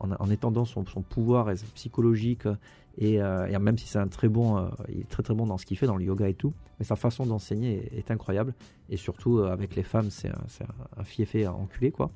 en, 0.00 0.10
en 0.10 0.30
étendant 0.30 0.64
son, 0.64 0.84
pouvoir 0.84 1.52
psychologique 1.74 2.46
et, 2.98 3.20
euh, 3.20 3.46
et 3.46 3.58
même 3.58 3.76
si 3.76 3.88
c'est 3.88 3.98
un 3.98 4.06
très 4.06 4.28
bon, 4.28 4.56
euh, 4.56 4.68
il 4.88 5.00
est 5.00 5.08
très 5.08 5.22
très 5.22 5.34
bon 5.34 5.46
dans 5.46 5.58
ce 5.58 5.66
qu'il 5.66 5.76
fait, 5.76 5.86
dans 5.86 5.96
le 5.96 6.04
yoga 6.04 6.28
et 6.28 6.34
tout, 6.34 6.52
mais 6.78 6.84
sa 6.84 6.96
façon 6.96 7.26
d'enseigner 7.26 7.90
est, 7.96 8.10
incroyable. 8.10 8.54
Et 8.90 8.96
surtout 8.96 9.38
euh, 9.38 9.50
avec 9.50 9.74
les 9.74 9.82
femmes, 9.82 10.10
c'est 10.10 10.28
un, 10.28 10.66
un, 10.96 11.04
fiefé 11.04 11.44
à 11.44 11.52
enculer 11.52 11.90
quoi. 11.90 12.10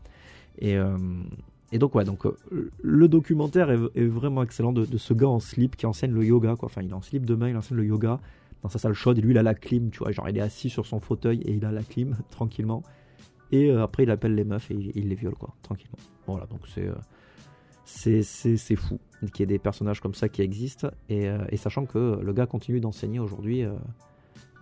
Et, 0.58 0.76
euh, 0.76 0.96
donc 1.72 1.94
ouais, 1.94 2.04
donc 2.04 2.26
euh, 2.26 2.70
le 2.82 3.08
documentaire 3.08 3.70
est, 3.70 4.06
vraiment 4.06 4.42
excellent 4.42 4.72
de, 4.72 4.86
de 4.86 4.98
ce 4.98 5.14
gars 5.14 5.28
en 5.28 5.40
slip 5.40 5.76
qui 5.76 5.86
enseigne 5.86 6.12
le 6.12 6.24
yoga 6.24 6.54
quoi. 6.56 6.66
Enfin, 6.66 6.82
il 6.82 6.90
est 6.90 6.94
en 6.94 7.02
slip 7.02 7.26
de 7.26 7.34
main, 7.34 7.48
il 7.48 7.56
enseigne 7.56 7.78
le 7.78 7.84
yoga 7.84 8.20
dans 8.62 8.68
sa 8.68 8.78
salle 8.78 8.94
chaude 8.94 9.18
et 9.18 9.20
lui 9.20 9.32
il 9.32 9.38
a 9.38 9.42
la 9.42 9.54
clim, 9.54 9.90
tu 9.90 9.98
vois, 9.98 10.12
genre 10.12 10.28
il 10.28 10.36
est 10.36 10.42
assis 10.42 10.70
sur 10.70 10.86
son 10.86 11.00
fauteuil 11.00 11.40
et 11.42 11.52
il 11.52 11.64
a 11.64 11.72
la 11.72 11.82
clim 11.82 12.16
tranquillement. 12.30 12.82
Et 13.52 13.70
euh, 13.70 13.82
après 13.82 14.02
il 14.02 14.10
appelle 14.10 14.34
les 14.34 14.44
meufs 14.44 14.70
et 14.70 14.74
il, 14.74 15.08
les 15.08 15.14
viole 15.14 15.34
quoi, 15.34 15.54
tranquillement. 15.62 15.98
Voilà, 16.26 16.46
donc 16.46 16.60
c'est 16.72 16.86
euh, 16.86 16.94
c'est 17.84 18.22
c'est 18.22 18.76
fou 18.76 18.98
qu'il 19.32 19.40
y 19.40 19.42
ait 19.44 19.46
des 19.46 19.58
personnages 19.58 20.00
comme 20.00 20.14
ça 20.14 20.28
qui 20.28 20.42
existent 20.42 20.90
et, 21.08 21.28
euh, 21.28 21.38
sachant 21.56 21.86
que 21.86 22.20
le 22.22 22.32
gars 22.32 22.46
continue 22.46 22.80
d'enseigner 22.80 23.18
aujourd'hui 23.18 23.64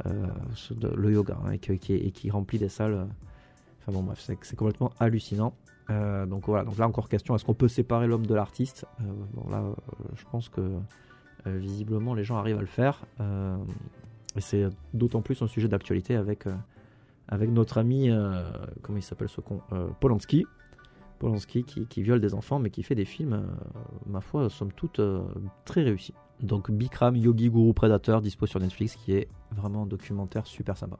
le 0.05 1.13
yoga 1.13 1.37
hein, 1.45 1.53
et, 1.53 1.59
qui, 1.59 2.31
remplit 2.31 2.59
des 2.59 2.69
salles. 2.69 3.09
Enfin 3.81 3.93
bon 3.93 4.03
bref, 4.03 4.21
c'est 4.21 4.57
complètement 4.57 4.93
hallucinant. 5.01 5.55
Donc 5.89 6.47
voilà, 6.47 6.65
donc 6.65 6.79
là 6.79 6.87
encore 6.87 7.09
question, 7.09 7.35
est-ce 7.35 7.45
qu'on 7.45 7.55
peut 7.55 7.69
séparer 7.69 8.07
l'homme 8.07 8.27
de 8.27 8.35
l'artiste? 8.35 8.87
Bon 9.35 9.51
là, 9.51 9.65
je 10.15 10.25
pense 10.31 10.49
que 10.49 10.79
visiblement 11.47 12.15
les 12.15 12.25
gens 12.25 12.37
arrivent 12.37 12.59
à 12.59 12.61
le 12.61 12.67
faire. 12.67 13.05
Et 14.37 14.41
c'est 14.41 14.69
d'autant 14.95 15.23
plus 15.23 15.43
un 15.43 15.49
sujet 15.49 15.69
d'actualité 15.69 16.15
avec, 16.15 16.47
avec 17.29 17.51
notre 17.51 17.79
ami, 17.79 18.11
euh, 18.11 18.43
comment 18.83 18.99
il 18.99 19.03
s'appelle 19.03 19.29
ce 19.29 19.41
con 19.41 19.61
Euh, 19.73 19.89
Polanski. 20.01 20.47
Polanski 21.19 21.65
qui, 21.65 21.87
qui 21.87 22.03
viole 22.03 22.21
des 22.21 22.35
enfants 22.35 22.59
mais 22.59 22.71
qui 22.71 22.83
fait 22.83 22.95
des 22.95 23.05
films, 23.07 23.33
euh, 23.33 23.43
ma 24.07 24.21
foi, 24.21 24.51
somme 24.51 24.73
toute, 24.73 25.01
euh, 25.01 25.23
très 25.65 25.83
réussis. 25.83 26.15
Donc 26.43 26.71
Bikram 26.71 27.17
Yogi 27.17 27.49
Guru 27.49 27.73
Predator 27.73 28.21
dispo 28.21 28.47
sur 28.47 28.61
Netflix 28.61 28.95
qui 28.97 29.13
est 29.15 29.29
vraiment 29.53 29.85
un 29.85 29.87
documentaire 29.87 30.47
super 30.47 30.77
sympa. 30.77 30.99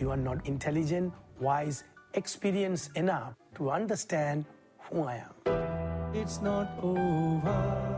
You 0.00 0.10
are 0.10 0.16
not 0.16 0.36
intelligent, 0.48 1.10
wise, 1.40 1.84
experienced 2.14 2.96
enough 2.96 3.34
to 3.56 3.70
understand 3.70 4.44
who 4.92 5.04
I 5.08 5.16
am. 5.16 6.14
It's 6.14 6.40
not 6.40 6.66
over. 6.82 7.93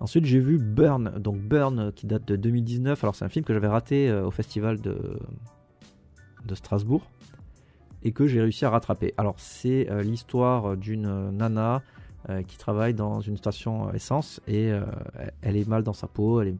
Ensuite, 0.00 0.24
j'ai 0.24 0.40
vu 0.40 0.58
Burn, 0.58 1.18
donc 1.18 1.36
Burn 1.40 1.78
euh, 1.78 1.90
qui 1.92 2.06
date 2.06 2.26
de 2.26 2.36
2019. 2.36 3.04
Alors, 3.04 3.14
c'est 3.14 3.24
un 3.24 3.28
film 3.28 3.44
que 3.44 3.52
j'avais 3.52 3.68
raté 3.68 4.08
euh, 4.08 4.26
au 4.26 4.30
festival 4.30 4.80
de, 4.80 5.18
de 6.46 6.54
Strasbourg 6.54 7.02
et 8.02 8.12
que 8.12 8.26
j'ai 8.26 8.40
réussi 8.40 8.64
à 8.64 8.70
rattraper. 8.70 9.12
Alors, 9.18 9.34
c'est 9.36 9.90
euh, 9.90 10.02
l'histoire 10.02 10.76
d'une 10.76 11.30
nana 11.30 11.82
qui 12.46 12.58
travaille 12.58 12.92
dans 12.92 13.22
une 13.22 13.38
station 13.38 13.90
essence 13.94 14.42
et 14.46 14.70
elle- 15.40 15.56
est 15.56 15.66
mal 15.66 15.82
dans 15.82 15.94
sa 15.94 16.06
peau, 16.06 16.42
elle 16.42 16.58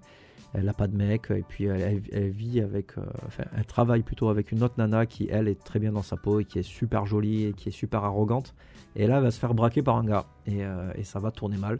n'a 0.55 0.73
pas 0.73 0.89
de 0.89 0.97
mec 0.97 1.31
et 1.31 1.45
puis 1.47 1.65
elle, 1.67 2.01
vit 2.31 2.63
avec, 2.63 2.93
enfin, 3.27 3.45
elle 3.55 3.67
travaille 3.67 4.03
plutôt 4.03 4.31
avec 4.31 4.53
une 4.53 4.63
autre 4.63 4.77
nana 4.79 5.05
qui 5.05 5.29
elle 5.31 5.49
est 5.49 5.63
très 5.63 5.79
bien 5.79 5.93
dans 5.93 6.03
sa 6.03 6.17
peau 6.17 6.41
et 6.41 6.47
qui 6.47 6.59
est 6.59 6.63
super 6.63 7.05
jolie 7.05 7.45
et 7.45 7.53
qui 7.53 7.69
est 7.69 7.73
super 7.73 8.05
arrogante. 8.05 8.55
Et 8.97 9.07
là, 9.07 9.19
elle 9.19 9.25
va 9.25 9.31
se 9.31 9.39
faire 9.39 9.53
braquer 9.53 9.83
par 9.83 9.97
un 9.97 10.05
gars 10.05 10.25
et 10.47 11.05
ça 11.05 11.19
va 11.21 11.31
tourner 11.31 11.59
mal 11.59 11.79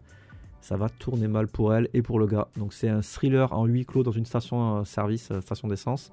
ça 0.61 0.77
va 0.77 0.89
tourner 0.89 1.29
mal 1.29 1.49
pour 1.49 1.75
elle 1.75 1.89
et 1.95 2.03
pour 2.03 2.19
le 2.19 2.27
gars. 2.27 2.49
Donc 2.57 2.73
c'est 2.73 2.89
un 2.89 3.03
thriller 3.03 3.53
en 3.53 3.67
huis 3.67 3.87
clos 3.87 4.03
dans 4.03 4.13
une 4.13 4.27
station 4.27 4.79
euh, 4.79 4.85
service, 4.85 5.31
euh, 5.31 5.41
station 5.41 5.69
d'essence. 5.69 6.13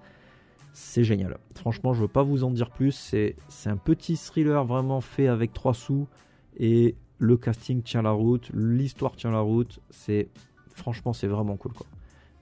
C'est 0.74 1.04
génial. 1.04 1.38
Franchement, 1.56 1.94
je 1.94 2.02
veux 2.02 2.08
pas 2.08 2.24
vous 2.24 2.44
en 2.44 2.52
dire 2.52 2.70
plus. 2.70 2.92
C'est 2.92 3.36
un 3.66 3.78
petit 3.78 4.16
thriller 4.16 4.64
vraiment 4.64 5.02
fait 5.02 5.28
avec 5.28 5.52
trois 5.52 5.74
sous 5.74 6.08
et 6.58 6.96
le 7.18 7.36
casting 7.36 7.82
tient 7.82 8.04
la 8.04 8.12
route, 8.12 8.52
l'histoire 8.54 9.16
tient 9.16 9.32
la 9.32 9.40
route. 9.40 9.80
C'est 9.90 10.30
franchement 10.70 11.14
c'est 11.14 11.28
vraiment 11.28 11.58
cool 11.58 11.74
quoi. 11.74 11.88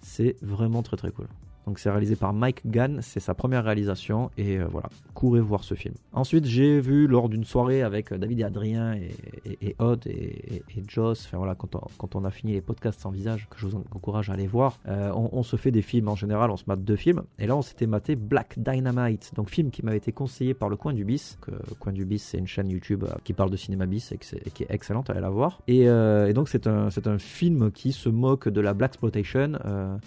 C'est 0.01 0.35
vraiment 0.41 0.83
très 0.83 0.97
très 0.97 1.11
cool. 1.11 1.27
Donc 1.65 1.79
c'est 1.79 1.89
réalisé 1.89 2.15
par 2.15 2.33
Mike 2.33 2.61
Gann, 2.67 2.99
c'est 3.01 3.19
sa 3.19 3.33
première 3.33 3.63
réalisation 3.63 4.29
et 4.37 4.57
euh, 4.57 4.65
voilà, 4.69 4.89
courez 5.13 5.39
voir 5.39 5.63
ce 5.63 5.73
film. 5.73 5.95
Ensuite 6.13 6.45
j'ai 6.45 6.79
vu 6.79 7.07
lors 7.07 7.27
d'une 7.27 7.43
soirée 7.43 7.81
avec 7.81 8.11
euh, 8.11 8.17
David 8.17 8.39
et 8.39 8.43
Adrien 8.43 8.93
et, 8.93 9.75
Odd 9.79 10.05
et, 10.05 10.63
et, 10.69 10.83
Joss, 10.87 11.25
enfin 11.25 11.37
voilà, 11.37 11.55
quand 11.55 11.75
on, 11.75 11.81
quand 11.97 12.15
on 12.15 12.23
a 12.23 12.29
fini 12.29 12.53
les 12.53 12.61
podcasts 12.61 13.01
sans 13.01 13.09
visage, 13.09 13.47
que 13.49 13.57
je 13.59 13.65
vous 13.65 13.77
encourage 13.95 14.29
à 14.29 14.33
aller 14.33 14.47
voir, 14.47 14.79
euh, 14.87 15.11
on, 15.13 15.43
se 15.43 15.55
fait 15.55 15.71
des 15.71 15.81
films 15.81 16.07
en 16.07 16.15
général, 16.15 16.51
on 16.51 16.57
se 16.57 16.65
mate 16.67 16.83
deux 16.83 16.95
films 16.95 17.23
et 17.39 17.47
là 17.47 17.55
on 17.55 17.61
s'était 17.61 17.87
maté 17.87 18.15
Black 18.15 18.55
Dynamite, 18.57 19.31
donc 19.35 19.49
film 19.49 19.71
qui 19.71 19.83
m'avait 19.83 19.97
été 19.97 20.11
conseillé 20.11 20.53
par 20.53 20.69
le 20.69 20.75
Coin 20.75 20.93
du 20.93 21.03
Bis, 21.03 21.37
que 21.41 21.51
Coin 21.79 21.93
du 21.93 22.05
Bis 22.05 22.23
c'est 22.23 22.37
une 22.37 22.47
chaîne 22.47 22.69
YouTube 22.69 23.05
qui 23.23 23.33
parle 23.33 23.49
de 23.49 23.57
cinéma 23.57 23.85
bis 23.85 24.11
et, 24.11 24.17
qui 24.17 24.63
est 24.63 24.71
excellente, 24.71 25.09
allez 25.09 25.21
la 25.21 25.29
voir. 25.29 25.61
Et, 25.67 25.85
donc 26.33 26.49
c'est 26.49 26.67
un, 26.67 26.89
un 27.05 27.17
film 27.17 27.71
qui 27.71 27.91
se 27.91 28.09
moque 28.09 28.49
de 28.49 28.61
la 28.61 28.73
Black 28.73 28.91
Exploitation 28.91 29.53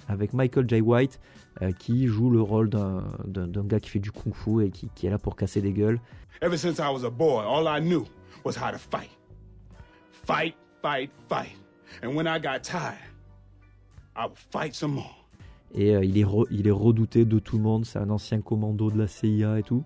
avec 0.09 0.33
Michael 0.33 0.69
J. 0.69 0.81
White 0.81 1.21
euh, 1.63 1.73
qui 1.73 2.07
joue 2.07 2.31
le 2.31 2.41
rôle 2.41 2.69
d'un 2.69 3.03
gars 3.65 3.81
qui 3.81 3.91
fait 3.91 3.99
du 3.99 4.11
kung 4.13 4.35
fu 4.35 4.65
et 4.65 4.71
qui, 4.71 4.89
qui 4.95 5.07
est 5.07 5.11
là 5.11 5.19
pour 5.19 5.37
casser 5.37 5.61
des 5.61 5.73
gueules. 5.73 6.01
Ever 6.41 6.57
since 6.57 6.79
I 6.79 6.93
was 6.93 7.05
a 7.05 7.11
boy, 7.11 7.43
all 7.43 7.67
I 7.67 7.81
knew 7.81 8.05
was 8.45 8.57
how 8.57 8.71
to 8.71 8.79
fight. 8.79 9.11
Fight, 10.27 10.55
fight, 10.83 11.11
fight. 11.29 11.57
And 12.03 12.15
when 12.15 12.27
I 12.27 12.39
got 12.39 12.63
tired, 12.63 12.99
I 14.17 14.27
would 14.27 14.37
fight 14.37 14.75
some 14.75 14.93
more. 14.93 15.15
Et 15.75 15.95
euh, 15.95 16.05
il, 16.05 16.17
est 16.19 16.25
re- 16.25 16.47
il 16.51 16.67
est 16.67 16.73
redouté 16.73 17.25
de 17.25 17.39
tout 17.39 17.57
le 17.57 17.63
monde. 17.63 17.85
C'est 17.85 17.99
un 17.99 18.11
ancien 18.11 18.41
commando 18.41 18.91
de 18.91 18.99
la 18.99 19.07
CIA 19.07 19.59
et 19.59 19.63
tout. 19.63 19.85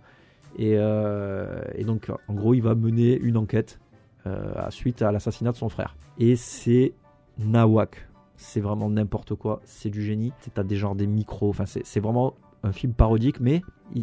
Et, 0.59 0.75
euh, 0.77 1.63
et 1.75 1.85
donc, 1.85 2.11
en 2.29 2.35
gros, 2.35 2.55
il 2.55 2.61
va 2.61 2.75
mener 2.75 3.17
une 3.17 3.37
enquête 3.37 3.81
euh, 4.27 4.53
suite 4.71 5.03
à 5.03 5.11
l'assassinat 5.11 5.53
de 5.53 5.57
son 5.57 5.69
frère. 5.69 5.97
Et 6.19 6.37
c'est 6.37 6.93
nawak. 7.39 8.09
C'est 8.43 8.61
vraiment 8.61 8.91
n'importe 8.91 9.35
quoi. 9.35 9.61
C'est 9.65 9.91
du 9.91 10.03
génie. 10.03 10.33
T'as 10.55 10.63
des 10.65 10.77
genres 10.77 10.95
des 10.95 11.07
micros. 11.07 11.51
Enfin, 11.51 11.65
c'est 11.67 12.01
vraiment 12.01 12.35
un 12.63 12.73
film 12.73 12.93
parodique, 12.93 13.41
mais 13.41 13.63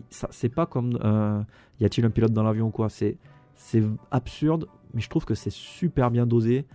c'est 0.10 0.50
pas 0.50 0.66
comme 0.66 0.98
un- 1.02 1.46
y 1.80 1.86
a-t-il 1.86 2.06
un 2.06 2.10
pilote 2.10 2.32
dans 2.34 2.44
l'avion 2.44 2.68
ou 2.68 2.72
quoi. 2.72 2.90
C'est 2.90 3.18
c'est 3.56 3.84
absurde, 4.12 4.68
mais 4.94 5.02
je 5.02 5.10
trouve 5.10 5.26
que 5.26 5.36
c'est 5.36 5.52
super 5.52 6.12
bien 6.12 6.26
dosé. 6.26 6.66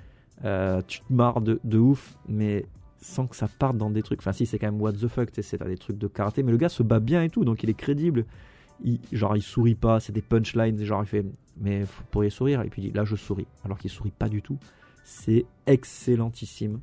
Euh, 0.45 0.83
tu 0.87 1.01
te 1.01 1.13
marres 1.13 1.41
de, 1.41 1.59
de 1.65 1.79
ouf, 1.79 2.19
mais 2.29 2.67
sans 2.99 3.27
que 3.27 3.37
ça 3.37 3.49
parte 3.49 3.77
dans 3.79 3.91
des 3.91 4.03
trucs. 4.03 4.21
Enfin, 4.21 4.33
si, 4.33 4.45
c'est 4.45 4.59
quand 4.59 4.71
même 4.71 4.81
what 4.81 4.93
the 4.93 5.09
fuck, 5.09 5.31
c'est 5.41 5.63
des 5.67 5.79
trucs 5.79 5.97
de 5.99 6.07
karaté, 6.07 6.43
mais 6.43 6.53
le 6.53 6.59
gars 6.59 6.69
se 6.69 6.83
bat 6.83 7.01
bien 7.01 7.23
et 7.23 7.31
tout, 7.31 7.45
donc 7.45 7.63
il 7.63 7.71
est 7.71 7.75
crédible. 7.75 8.27
Il, 8.83 9.01
genre, 9.13 9.37
il 9.37 9.43
sourit 9.43 9.75
pas, 9.77 10.01
c'est 10.01 10.13
des 10.13 10.23
punchlines, 10.23 10.83
genre, 10.85 11.03
il 11.03 11.07
fait, 11.07 11.25
mais 11.59 11.85
vous 11.85 12.03
pourriez 12.11 12.31
sourire, 12.31 12.63
et 12.63 12.69
puis 12.69 12.91
là, 12.93 13.05
je 13.05 13.17
souris, 13.17 13.47
alors 13.65 13.79
qu'il 13.79 13.91
sourit 13.91 14.11
pas 14.11 14.29
du 14.29 14.43
tout. 14.43 14.59
C'est 15.05 15.47
excellentissime. 15.67 16.81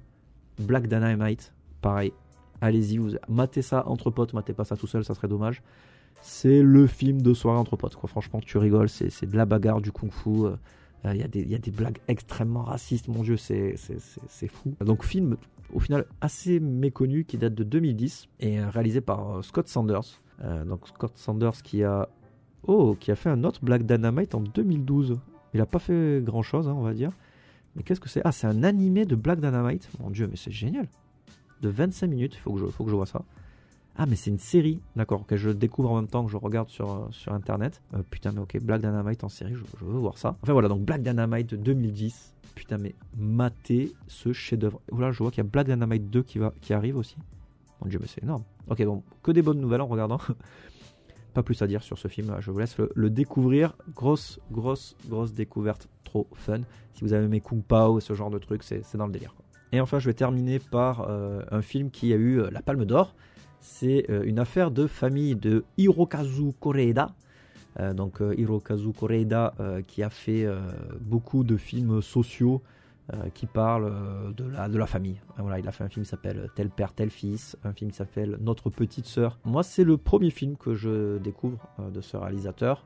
Black 0.62 0.88
Dynamite, 0.88 1.54
pareil. 1.82 2.14
Allez-y, 2.62 2.98
vous 2.98 3.12
matez 3.28 3.62
ça 3.62 3.88
entre 3.88 4.12
potes, 4.12 4.34
matez 4.34 4.54
pas 4.54 4.64
ça 4.66 4.76
tout 4.78 4.88
seul, 4.88 5.04
ça 5.04 5.14
serait 5.16 5.28
dommage. 5.28 5.62
C'est 6.22 6.62
le 6.62 6.86
film 6.86 7.22
de 7.22 7.34
soirée 7.34 7.58
entre 7.58 7.76
potes, 7.76 7.96
quoi. 7.96 8.08
Franchement, 8.08 8.40
tu 8.40 8.58
rigoles, 8.60 8.90
c'est 8.90 9.26
de 9.26 9.36
la 9.36 9.46
bagarre, 9.46 9.82
du 9.82 9.92
kung-fu. 9.92 10.46
euh, 10.46 10.56
il 11.06 11.18
y, 11.18 11.24
a 11.24 11.28
des- 11.28 11.44
y 11.44 11.56
a 11.56 11.58
des 11.58 11.72
blagues 11.72 11.98
extrêmement 12.08 12.62
racistes, 12.62 13.08
mon 13.08 13.24
dieu, 13.24 13.36
c'est 13.36 13.76
fou. 14.48 14.76
Donc, 14.86 15.04
film 15.04 15.36
au 15.74 15.80
final 15.80 16.06
assez 16.20 16.60
méconnu 16.60 17.24
qui 17.24 17.38
date 17.38 17.56
de 17.56 17.64
2010 17.64 18.28
et 18.42 18.60
euh, 18.60 18.70
réalisé 18.70 19.02
par 19.02 19.38
euh, 19.38 19.42
Scott 19.42 19.68
Sanders. 19.68 20.22
Euh, 20.44 20.64
donc, 20.66 20.88
Scott 20.88 21.14
Sanders 21.16 21.64
qui 21.64 21.84
a, 21.84 22.08
oh, 22.68 22.96
qui 23.00 23.10
a 23.12 23.16
fait 23.16 23.30
un 23.30 23.44
autre 23.44 23.62
Black 23.64 23.86
Dynamite 23.88 24.36
en 24.36 24.42
2012. 24.42 25.18
Il 25.56 25.62
a 25.62 25.66
pas 25.66 25.80
fait 25.80 26.22
grand 26.24 26.44
chose, 26.44 26.68
on 26.68 26.82
va 26.82 26.94
dire. 26.94 27.12
Mais 27.76 27.84
qu'est-ce 27.84 28.00
que 28.00 28.10
c'est? 28.10 28.22
Ah, 28.26 28.32
c'est 28.32 28.48
un 28.48 28.64
animé 28.64 29.06
de 29.06 29.16
Black 29.16 29.40
Dynamite. 29.40 29.90
Mon 30.00 30.10
dieu, 30.10 30.28
mais 30.30 30.36
c'est 30.38 30.52
génial. 30.52 30.88
De 31.62 31.70
25 31.70 32.08
minutes, 32.08 32.36
faut, 32.36 32.54
que 32.54 32.60
je- 32.60 32.66
faut 32.68 32.84
que 32.84 32.90
je 32.90 32.96
vois 32.96 33.06
ça. 33.06 33.24
Ah, 33.98 34.06
mais 34.06 34.16
c'est 34.16 34.30
une 34.32 34.40
série, 34.40 34.82
d'accord, 34.96 35.26
que 35.26 35.36
je 35.36 35.50
découvre 35.50 35.92
en 35.92 35.96
même 35.98 36.08
temps 36.08 36.24
que 36.26 36.32
je 36.32 36.38
regarde 36.38 36.70
sur, 36.70 36.90
euh, 36.90 37.08
sur 37.12 37.34
internet. 37.34 37.82
Euh, 37.94 38.02
putain, 38.10 38.32
mais 38.32 38.40
ok, 38.40 38.58
Black 38.62 38.82
Dynamite 38.82 39.24
en 39.24 39.30
série, 39.30 39.54
je, 39.54 39.86
veux 39.86 40.00
voir 40.00 40.18
ça. 40.18 40.38
Enfin 40.42 40.54
voilà, 40.54 40.70
donc 40.70 40.82
Black 40.82 41.04
Dynamite 41.04 41.52
de 41.52 41.58
2010. 41.58 42.34
Putain, 42.56 42.78
mais 42.78 42.96
matez 43.18 43.94
ce 44.08 44.34
chef-d'œuvre. 44.34 44.82
Voilà, 44.92 45.12
je 45.12 45.20
vois 45.20 45.30
qu'il 45.32 45.44
y 45.44 45.48
a 45.48 45.50
Black 45.50 45.68
Dynamite 45.68 46.10
2 46.10 46.24
qui, 46.24 46.40
va, 46.40 46.54
qui 46.62 46.74
arrive 46.74 46.98
aussi. 46.98 47.16
Mon 47.82 47.90
dieu, 47.90 48.00
mais 48.02 48.08
c'est 48.08 48.24
énorme. 48.24 48.44
Ok, 48.70 48.84
bon, 48.84 49.04
que 49.24 49.32
des 49.32 49.42
bonnes 49.42 49.60
nouvelles 49.60 49.82
en 49.82 49.88
regardant. 49.88 50.20
Pas 51.34 51.44
plus 51.44 51.62
à 51.62 51.68
dire 51.68 51.82
sur 51.82 51.98
ce 51.98 52.08
film, 52.08 52.36
je 52.40 52.52
vous 52.52 52.60
laisse 52.60 52.76
le, 52.78 53.10
découvrir. 53.10 53.76
Grosse, 53.96 54.40
grosse, 54.52 54.98
grosse 55.08 55.34
découverte, 55.34 55.88
trop 56.04 56.28
fun. 56.34 56.62
Si 56.94 57.04
vous 57.04 57.14
avez 57.14 57.26
aimé 57.26 57.40
Kung 57.40 57.64
Pao 57.64 58.00
et 58.00 58.02
ce 58.02 58.14
genre 58.14 58.30
de 58.30 58.38
trucs, 58.38 58.64
c'est 58.64 58.96
dans 58.96 59.06
le 59.06 59.14
délire. 59.14 59.34
Et 59.72 59.80
enfin, 59.80 60.00
je 60.00 60.08
vais 60.08 60.14
terminer 60.14 60.60
par 60.60 61.08
euh, 61.10 61.42
un 61.50 61.62
film 61.62 61.90
qui 61.90 62.12
a 62.12 62.18
eu 62.18 62.42
euh, 62.42 62.50
la 62.52 62.62
Palme 62.62 62.84
d'Or. 62.86 63.16
C'est 63.62 64.10
euh, 64.10 64.24
une 64.26 64.40
affaire 64.40 64.72
de 64.72 64.88
famille 64.88 65.36
de 65.36 65.64
Hirokazu 65.78 66.54
Koreeda. 66.60 67.14
Donc 67.96 68.20
Hirokazu 68.20 68.92
Koreeda 68.92 69.54
qui 69.88 70.04
a 70.04 70.10
fait 70.10 70.46
beaucoup 71.00 71.46
de 71.46 71.56
films 71.56 72.02
sociaux 72.02 72.62
qui 73.34 73.46
parlent 73.46 73.92
euh, 73.92 74.32
de, 74.32 74.78
la, 74.78 74.86
famille. 74.86 75.20
Euh, 75.32 75.42
Voilà, 75.42 75.60
il 75.60 75.68
a 75.68 75.72
fait 75.72 75.84
un 75.84 75.90
film 75.90 76.04
qui 76.04 76.10
s'appelle 76.10 76.50
Tel 76.56 76.70
père, 76.70 76.94
tel 76.94 77.10
fils, 77.10 77.58
un 77.64 77.74
film 77.74 77.92
qui 77.92 77.98
s'appelle 77.98 78.38
Notre 78.40 78.70
petite 78.70 79.06
sœur. 79.06 79.38
Moi, 79.44 79.64
c'est 79.64 79.84
le 79.84 79.98
premier 79.98 80.30
film 80.30 80.58
que 80.58 80.74
je 80.74 81.18
découvre 81.18 81.68
euh, 81.80 81.90
de 81.90 82.02
ce 82.02 82.18
réalisateur. 82.18 82.86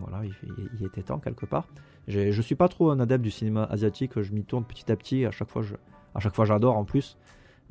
Voilà, 0.00 0.24
il, 0.24 0.84
était 0.84 1.02
temps 1.02 1.18
quelque 1.18 1.46
part. 1.46 1.68
Je 2.08 2.40
suis 2.42 2.56
pas 2.56 2.68
trop 2.68 2.90
un 2.90 2.98
adepte 2.98 3.22
du 3.22 3.30
cinéma 3.30 3.64
asiatique, 3.64 4.20
je 4.20 4.32
m'y 4.32 4.44
tourne 4.44 4.64
petit 4.64 4.90
à 4.90 4.96
petit. 4.96 5.24
À 5.24 5.30
chaque 5.30 5.48
fois, 5.48 5.62
à 6.14 6.20
chaque 6.20 6.34
fois, 6.34 6.44
j'adore 6.44 6.76
en 6.76 6.84
plus. 6.84 7.16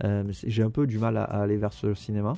Euh, 0.04 0.24
J'ai 0.30 0.64
un 0.64 0.70
peu 0.70 0.88
du 0.88 1.00
mal 1.00 1.18
à 1.18 1.24
aller 1.24 1.58
vers 1.58 1.74
ce 1.74 1.94
cinéma, 1.94 2.34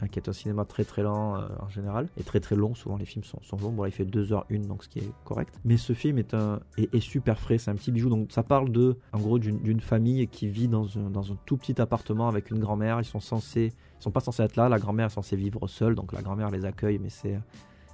hein, 0.00 0.08
qui 0.08 0.18
est 0.18 0.28
un 0.28 0.32
cinéma 0.32 0.64
très 0.64 0.84
très 0.84 1.02
lent 1.02 1.36
euh, 1.36 1.46
en 1.60 1.68
général, 1.68 2.08
et 2.16 2.22
très 2.22 2.40
très 2.40 2.56
long. 2.56 2.74
Souvent, 2.74 2.96
les 2.96 3.04
films 3.04 3.24
sont, 3.24 3.40
sont 3.42 3.56
longs. 3.56 3.72
Bon, 3.72 3.82
là, 3.82 3.88
il 3.88 3.92
fait 3.92 4.04
2h01, 4.04 4.66
donc 4.66 4.84
ce 4.84 4.88
qui 4.88 5.00
est 5.00 5.12
correct. 5.24 5.58
Mais 5.64 5.76
ce 5.76 5.92
film 5.92 6.18
est, 6.18 6.34
un, 6.34 6.60
est, 6.76 6.94
est 6.94 7.00
super 7.00 7.38
frais, 7.38 7.58
c'est 7.58 7.70
un 7.70 7.74
petit 7.74 7.92
bijou. 7.92 8.08
Donc, 8.08 8.32
ça 8.32 8.42
parle 8.42 8.70
de, 8.70 8.96
gros, 9.14 9.38
d'une 9.38 9.80
famille 9.80 10.26
qui 10.28 10.48
vit 10.48 10.68
dans 10.68 10.98
un, 10.98 11.10
dans 11.10 11.32
un 11.32 11.36
tout 11.46 11.56
petit 11.56 11.80
appartement 11.80 12.28
avec 12.28 12.50
une 12.50 12.58
grand-mère. 12.58 13.00
Ils 13.00 13.04
sont 13.04 13.20
censés, 13.20 13.72
ils 13.98 14.02
sont 14.02 14.10
pas 14.10 14.20
censés 14.20 14.42
être 14.42 14.56
là. 14.56 14.68
La 14.68 14.78
grand-mère 14.78 15.06
est 15.06 15.10
censée 15.10 15.36
vivre 15.36 15.66
seule, 15.66 15.94
donc 15.94 16.12
la 16.12 16.22
grand-mère 16.22 16.50
les 16.50 16.64
accueille, 16.64 16.98
mais 16.98 17.10
c'est 17.10 17.38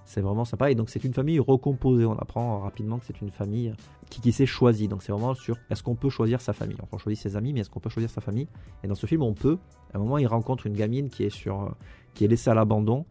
c'est 0.05 0.21
vraiment 0.21 0.45
sympa. 0.45 0.71
Et 0.71 0.75
donc, 0.75 0.91
c'est 0.91 1.03
une 1.05 1.15
famille 1.15 1.39
recomposée. 1.39 2.05
On 2.05 2.19
apprend 2.19 2.61
rapidement 2.61 2.99
que 2.99 3.07
c'est 3.07 3.21
une 3.21 3.31
famille 3.31 3.73
qui, 4.11 4.33
s'est 4.33 4.47
choisie. 4.47 4.89
Donc, 4.89 5.03
c'est 5.03 5.13
vraiment 5.13 5.35
sur 5.35 5.57
est-ce 5.71 5.83
qu'on 5.83 5.95
peut 5.95 6.11
choisir 6.11 6.41
sa 6.41 6.53
famille? 6.53 6.77
On 6.93 6.99
choisit 6.99 7.23
ses 7.23 7.37
amis, 7.37 7.53
mais 7.53 7.61
est-ce 7.61 7.71
qu'on 7.71 7.81
peut 7.81 7.91
choisir 7.91 8.11
sa 8.11 8.21
famille? 8.21 8.49
Et 8.83 8.87
dans 8.87 8.95
ce 8.95 9.07
film, 9.07 9.23
on 9.23 9.35
peut. 9.35 9.59
À 9.93 9.97
un 9.97 10.01
moment, 10.01 10.19
il 10.19 10.27
rencontre 10.27 10.67
une 10.67 10.75
gamine 10.75 11.09
qui 11.09 11.25
est, 11.25 11.31
sur, 11.31 11.75
qui 12.13 12.25
est 12.25 12.29
laissée 12.29 12.51
à 12.51 12.55
l'abandon. 12.55 13.07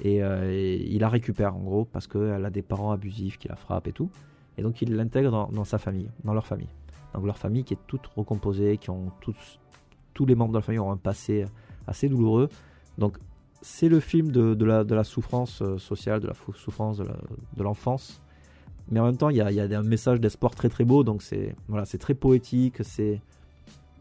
Et, 0.00 0.22
euh, 0.22 0.50
et 0.50 0.76
il 0.90 1.00
la 1.00 1.08
récupère, 1.08 1.56
en 1.56 1.60
gros, 1.60 1.84
parce 1.84 2.06
qu'elle 2.06 2.44
a 2.44 2.50
des 2.50 2.62
parents 2.62 2.90
abusifs 2.90 3.38
qui 3.38 3.48
la 3.48 3.56
frappent 3.56 3.88
et 3.88 3.92
tout. 3.92 4.10
Et 4.58 4.62
donc, 4.62 4.82
il 4.82 4.94
l'intègre 4.94 5.30
dans, 5.30 5.48
dans 5.48 5.64
sa 5.64 5.78
famille, 5.78 6.10
dans 6.24 6.34
leur 6.34 6.46
famille. 6.46 6.68
Donc, 7.14 7.24
leur 7.24 7.38
famille 7.38 7.64
qui 7.64 7.74
est 7.74 7.86
toute 7.86 8.06
recomposée, 8.08 8.76
qui 8.76 8.90
ont 8.90 9.12
tous, 9.20 9.60
tous 10.12 10.26
les 10.26 10.34
membres 10.34 10.52
de 10.52 10.58
la 10.58 10.62
famille 10.62 10.80
ont 10.80 10.90
un 10.90 10.96
passé 10.96 11.46
assez 11.86 12.08
douloureux. 12.08 12.48
Donc, 12.98 13.18
c'est 13.64 13.88
le 13.88 13.98
film 13.98 14.30
de, 14.30 14.64
la, 14.64 15.04
souffrance 15.04 15.62
euh, 15.62 15.78
sociale, 15.78 16.20
de 16.20 16.26
la 16.26 16.34
souffrance 16.54 16.98
de 16.98 17.62
l'enfance. 17.62 18.20
Mais 18.90 19.00
en 19.00 19.06
même 19.06 19.16
temps, 19.16 19.30
il 19.30 19.36
y 19.36 19.40
a, 19.40 19.78
un 19.78 19.82
message 19.82 20.20
d'espoir 20.20 20.54
très 20.54 20.68
très 20.68 20.84
beau. 20.84 21.02
Donc, 21.02 21.22
c'est 21.22 21.56
voilà, 21.68 21.86
très 21.86 22.12
poétique. 22.12 22.76
C'est 22.82 23.22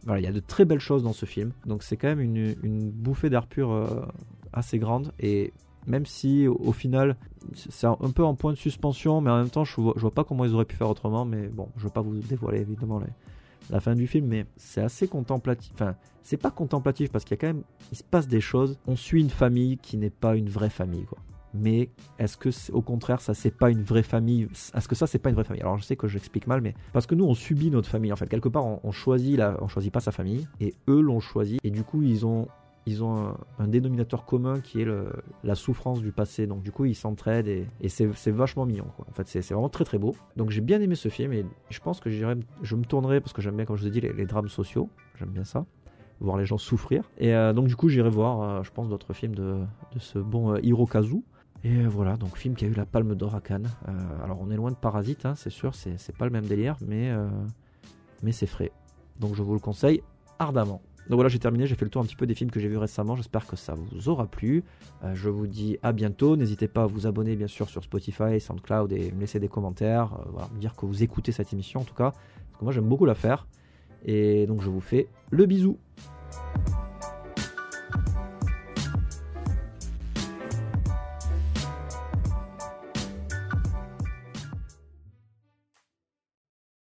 voilà, 0.04 0.20
il 0.20 0.26
y 0.26 0.28
a 0.28 0.34
de 0.34 0.42
très 0.42 0.66
belles 0.66 0.82
choses 0.82 1.04
dans 1.04 1.14
ce 1.14 1.26
film. 1.26 1.54
Donc, 1.66 1.84
c'est 1.84 1.96
quand 1.96 2.10
même 2.10 2.20
une, 2.20 2.92
bouffée 2.92 3.30
d'air 3.30 3.48
pur 3.48 3.72
euh, 3.72 4.06
assez 4.52 4.80
grande. 4.80 5.14
Et 5.22 5.54
même 5.88 6.06
si 6.06 6.46
au, 6.46 6.74
final, 6.74 7.16
c'est 7.56 7.88
un 7.88 7.96
peu 8.14 8.26
en 8.26 8.36
point 8.36 8.52
de 8.52 8.58
suspension, 8.58 9.22
mais 9.22 9.32
en 9.32 9.38
même 9.38 9.50
temps, 9.50 9.64
je 9.64 9.80
vois, 9.80 9.94
vois 9.96 10.12
pas 10.12 10.26
comment 10.26 10.44
ils 10.44 10.54
auraient 10.54 10.66
pu 10.66 10.76
faire 10.76 10.90
autrement. 10.90 11.24
Mais 11.24 11.48
bon, 11.48 11.70
je 11.78 11.86
veux 11.86 11.90
pas 11.90 12.02
vous 12.02 12.16
dévoiler 12.16 12.60
évidemment 12.60 13.00
les- 13.00 13.06
la 13.70 13.80
fin 13.80 13.96
du 13.96 14.08
film, 14.08 14.28
mais 14.28 14.46
c'est 14.58 14.82
assez 14.82 15.08
contemplatif. 15.08 15.72
Enfin, 15.74 15.96
c'est 16.22 16.38
pas 16.38 16.52
contemplatif 16.52 17.12
parce 17.12 17.24
qu'il 17.26 17.36
y 17.36 17.40
a 17.40 17.42
quand 17.42 17.48
même, 17.48 17.64
il 17.92 17.98
se 17.98 18.04
passe 18.04 18.28
des 18.28 18.42
choses. 18.42 18.78
On 18.88 18.96
suit 18.96 19.22
une 19.22 19.30
famille 19.30 19.78
qui 19.78 19.98
n'est 19.98 20.10
pas 20.10 20.36
une 20.36 20.50
vraie 20.50 20.70
famille, 20.70 21.06
quoi. 21.06 21.20
Mais 21.54 21.90
est-ce 22.18 22.36
que 22.36 22.50
au 22.72 22.82
contraire 22.82 23.22
ça 23.22 23.36
c'est 23.36 23.56
pas 23.56 23.70
une 23.70 23.84
vraie 23.84 24.02
famille? 24.02 24.48
Est-ce 24.74 24.88
que 24.88 24.96
ça 24.96 25.06
c'est 25.06 25.20
pas 25.20 25.30
une 25.30 25.36
vraie 25.36 25.44
famille? 25.44 25.62
Alors 25.62 25.78
je 25.78 25.84
sais 25.84 25.96
que 25.96 26.08
j'explique 26.08 26.48
mal, 26.48 26.62
mais 26.62 26.74
parce 26.94 27.06
que 27.06 27.14
nous 27.14 27.26
on 27.26 27.36
subit 27.36 27.70
notre 27.70 27.88
famille 27.88 28.12
en 28.12 28.16
fait. 28.16 28.28
Quelque 28.28 28.50
part 28.50 28.66
on, 28.66 28.92
choisit 28.92 29.40
on 29.62 29.68
choisit 29.68 29.94
pas 29.94 30.00
sa 30.00 30.12
famille 30.12 30.48
et 30.60 30.74
eux 30.88 31.00
l'ont 31.00 31.20
choisi 31.20 31.60
et 31.64 31.70
du 31.70 31.84
coup 31.84 32.02
ils 32.02 32.26
ont 32.26 32.48
ils 32.86 33.04
ont 33.04 33.36
un, 33.60 33.68
dénominateur 33.68 34.26
commun 34.26 34.60
qui 34.60 34.82
est 34.82 34.88
la 35.44 35.56
souffrance 35.56 36.02
du 36.02 36.12
passé. 36.12 36.48
Donc 36.48 36.64
du 36.64 36.72
coup 36.72 36.86
ils 36.86 36.96
s'entraident 36.96 37.48
et, 37.48 37.90
c'est 37.90 38.32
vachement 38.32 38.66
mignon. 38.66 38.88
En 39.08 39.14
fait 39.14 39.28
c'est 39.28 39.54
vraiment 39.54 39.70
très 39.70 39.86
très 39.86 39.98
beau. 39.98 40.16
Donc 40.36 40.50
j'ai 40.50 40.62
bien 40.62 40.82
aimé 40.82 40.96
ce 40.96 41.10
film 41.10 41.34
et 41.34 41.46
je 41.70 41.80
pense 41.80 42.00
que 42.00 42.10
je 42.10 42.76
me 42.76 42.84
tournerai 42.84 43.22
parce 43.22 43.34
que 43.34 43.42
j'aime 43.42 43.56
bien 43.56 43.66
comme 43.66 43.78
je 43.78 43.82
vous 43.82 43.88
ai 43.88 43.92
dit 43.92 44.02
les, 44.02 44.26
drames 44.26 44.50
sociaux. 44.50 44.90
J'aime 45.18 45.30
bien 45.30 45.44
ça 45.44 45.66
voir 46.20 46.38
les 46.38 46.46
gens 46.46 46.58
souffrir. 46.58 47.10
Et 47.18 47.36
euh, 47.36 47.54
donc 47.54 47.68
du 47.68 47.76
coup 47.76 47.90
j'irai 47.90 48.10
voir, 48.10 48.42
euh, 48.42 48.64
je 48.64 48.72
pense, 48.72 48.90
d'autres 48.90 49.14
films 49.14 49.36
de, 49.36 49.66
ce 50.00 50.20
bon 50.20 50.54
euh, 50.54 50.60
Hirokazu. 50.64 51.22
Et 51.66 51.86
voilà, 51.86 52.18
donc 52.18 52.38
film 52.38 52.56
qui 52.56 52.66
a 52.66 52.68
eu 52.68 52.74
la 52.74 52.86
Palme 52.86 53.16
d'Or 53.16 53.36
à 53.36 53.42
Cannes. 53.42 53.70
Alors 54.22 54.40
on 54.42 54.52
est 54.52 54.58
loin 54.58 54.70
de 54.70 54.76
Parasite, 54.76 55.26
hein, 55.26 55.34
c'est 55.36 55.50
sûr, 55.50 55.76
c'est 55.76 56.18
pas 56.18 56.26
le 56.26 56.32
même 56.32 56.46
délire, 56.46 56.76
mais 56.86 57.10
c'est 58.32 58.48
frais. 58.48 58.72
Donc 59.22 59.36
je 59.36 59.42
vous 59.42 59.54
le 59.54 59.62
conseille 59.62 60.04
ardemment. 60.40 60.82
Donc 61.10 61.16
voilà, 61.16 61.30
j'ai 61.30 61.40
terminé, 61.40 61.68
j'ai 61.68 61.76
fait 61.76 61.86
le 61.86 61.92
tour 61.92 62.02
un 62.02 62.06
petit 62.06 62.16
peu 62.16 62.26
des 62.26 62.34
films 62.34 62.50
que 62.50 62.60
j'ai 62.60 62.70
vus 62.70 62.78
récemment, 62.78 63.16
j'espère 63.16 63.46
que 63.46 63.56
ça 63.56 63.76
vous 63.76 64.10
aura 64.10 64.26
plu. 64.26 64.64
Euh, 65.04 65.14
je 65.16 65.30
vous 65.30 65.48
dis 65.48 65.78
à 65.84 65.92
bientôt, 65.92 66.38
n'hésitez 66.38 66.68
pas 66.68 66.84
à 66.84 66.86
vous 66.86 67.08
abonner 67.08 67.36
bien 67.36 67.48
sûr 67.48 67.70
sur 67.70 67.84
Spotify, 67.84 68.40
SoundCloud 68.40 68.94
et 68.94 69.12
me 69.12 69.20
laisser 69.20 69.40
des 69.40 69.50
commentaires, 69.50 70.14
euh, 70.14 70.56
me 70.56 70.60
dire 70.60 70.76
que 70.76 70.86
vous 70.86 71.04
écoutez 71.04 71.32
cette 71.32 71.52
émission 71.52 71.82
en 71.82 71.86
tout 71.86 71.96
cas, 71.96 72.12
parce 72.12 72.60
que 72.60 72.64
moi 72.64 72.74
j'aime 72.74 72.88
beaucoup 72.88 73.06
la 73.06 73.16
faire. 73.16 73.48
Et 74.06 74.48
donc 74.48 74.62
je 74.62 74.70
vous 74.70 74.82
fais 74.82 75.08
le 75.32 75.46
bisou. 75.46 75.78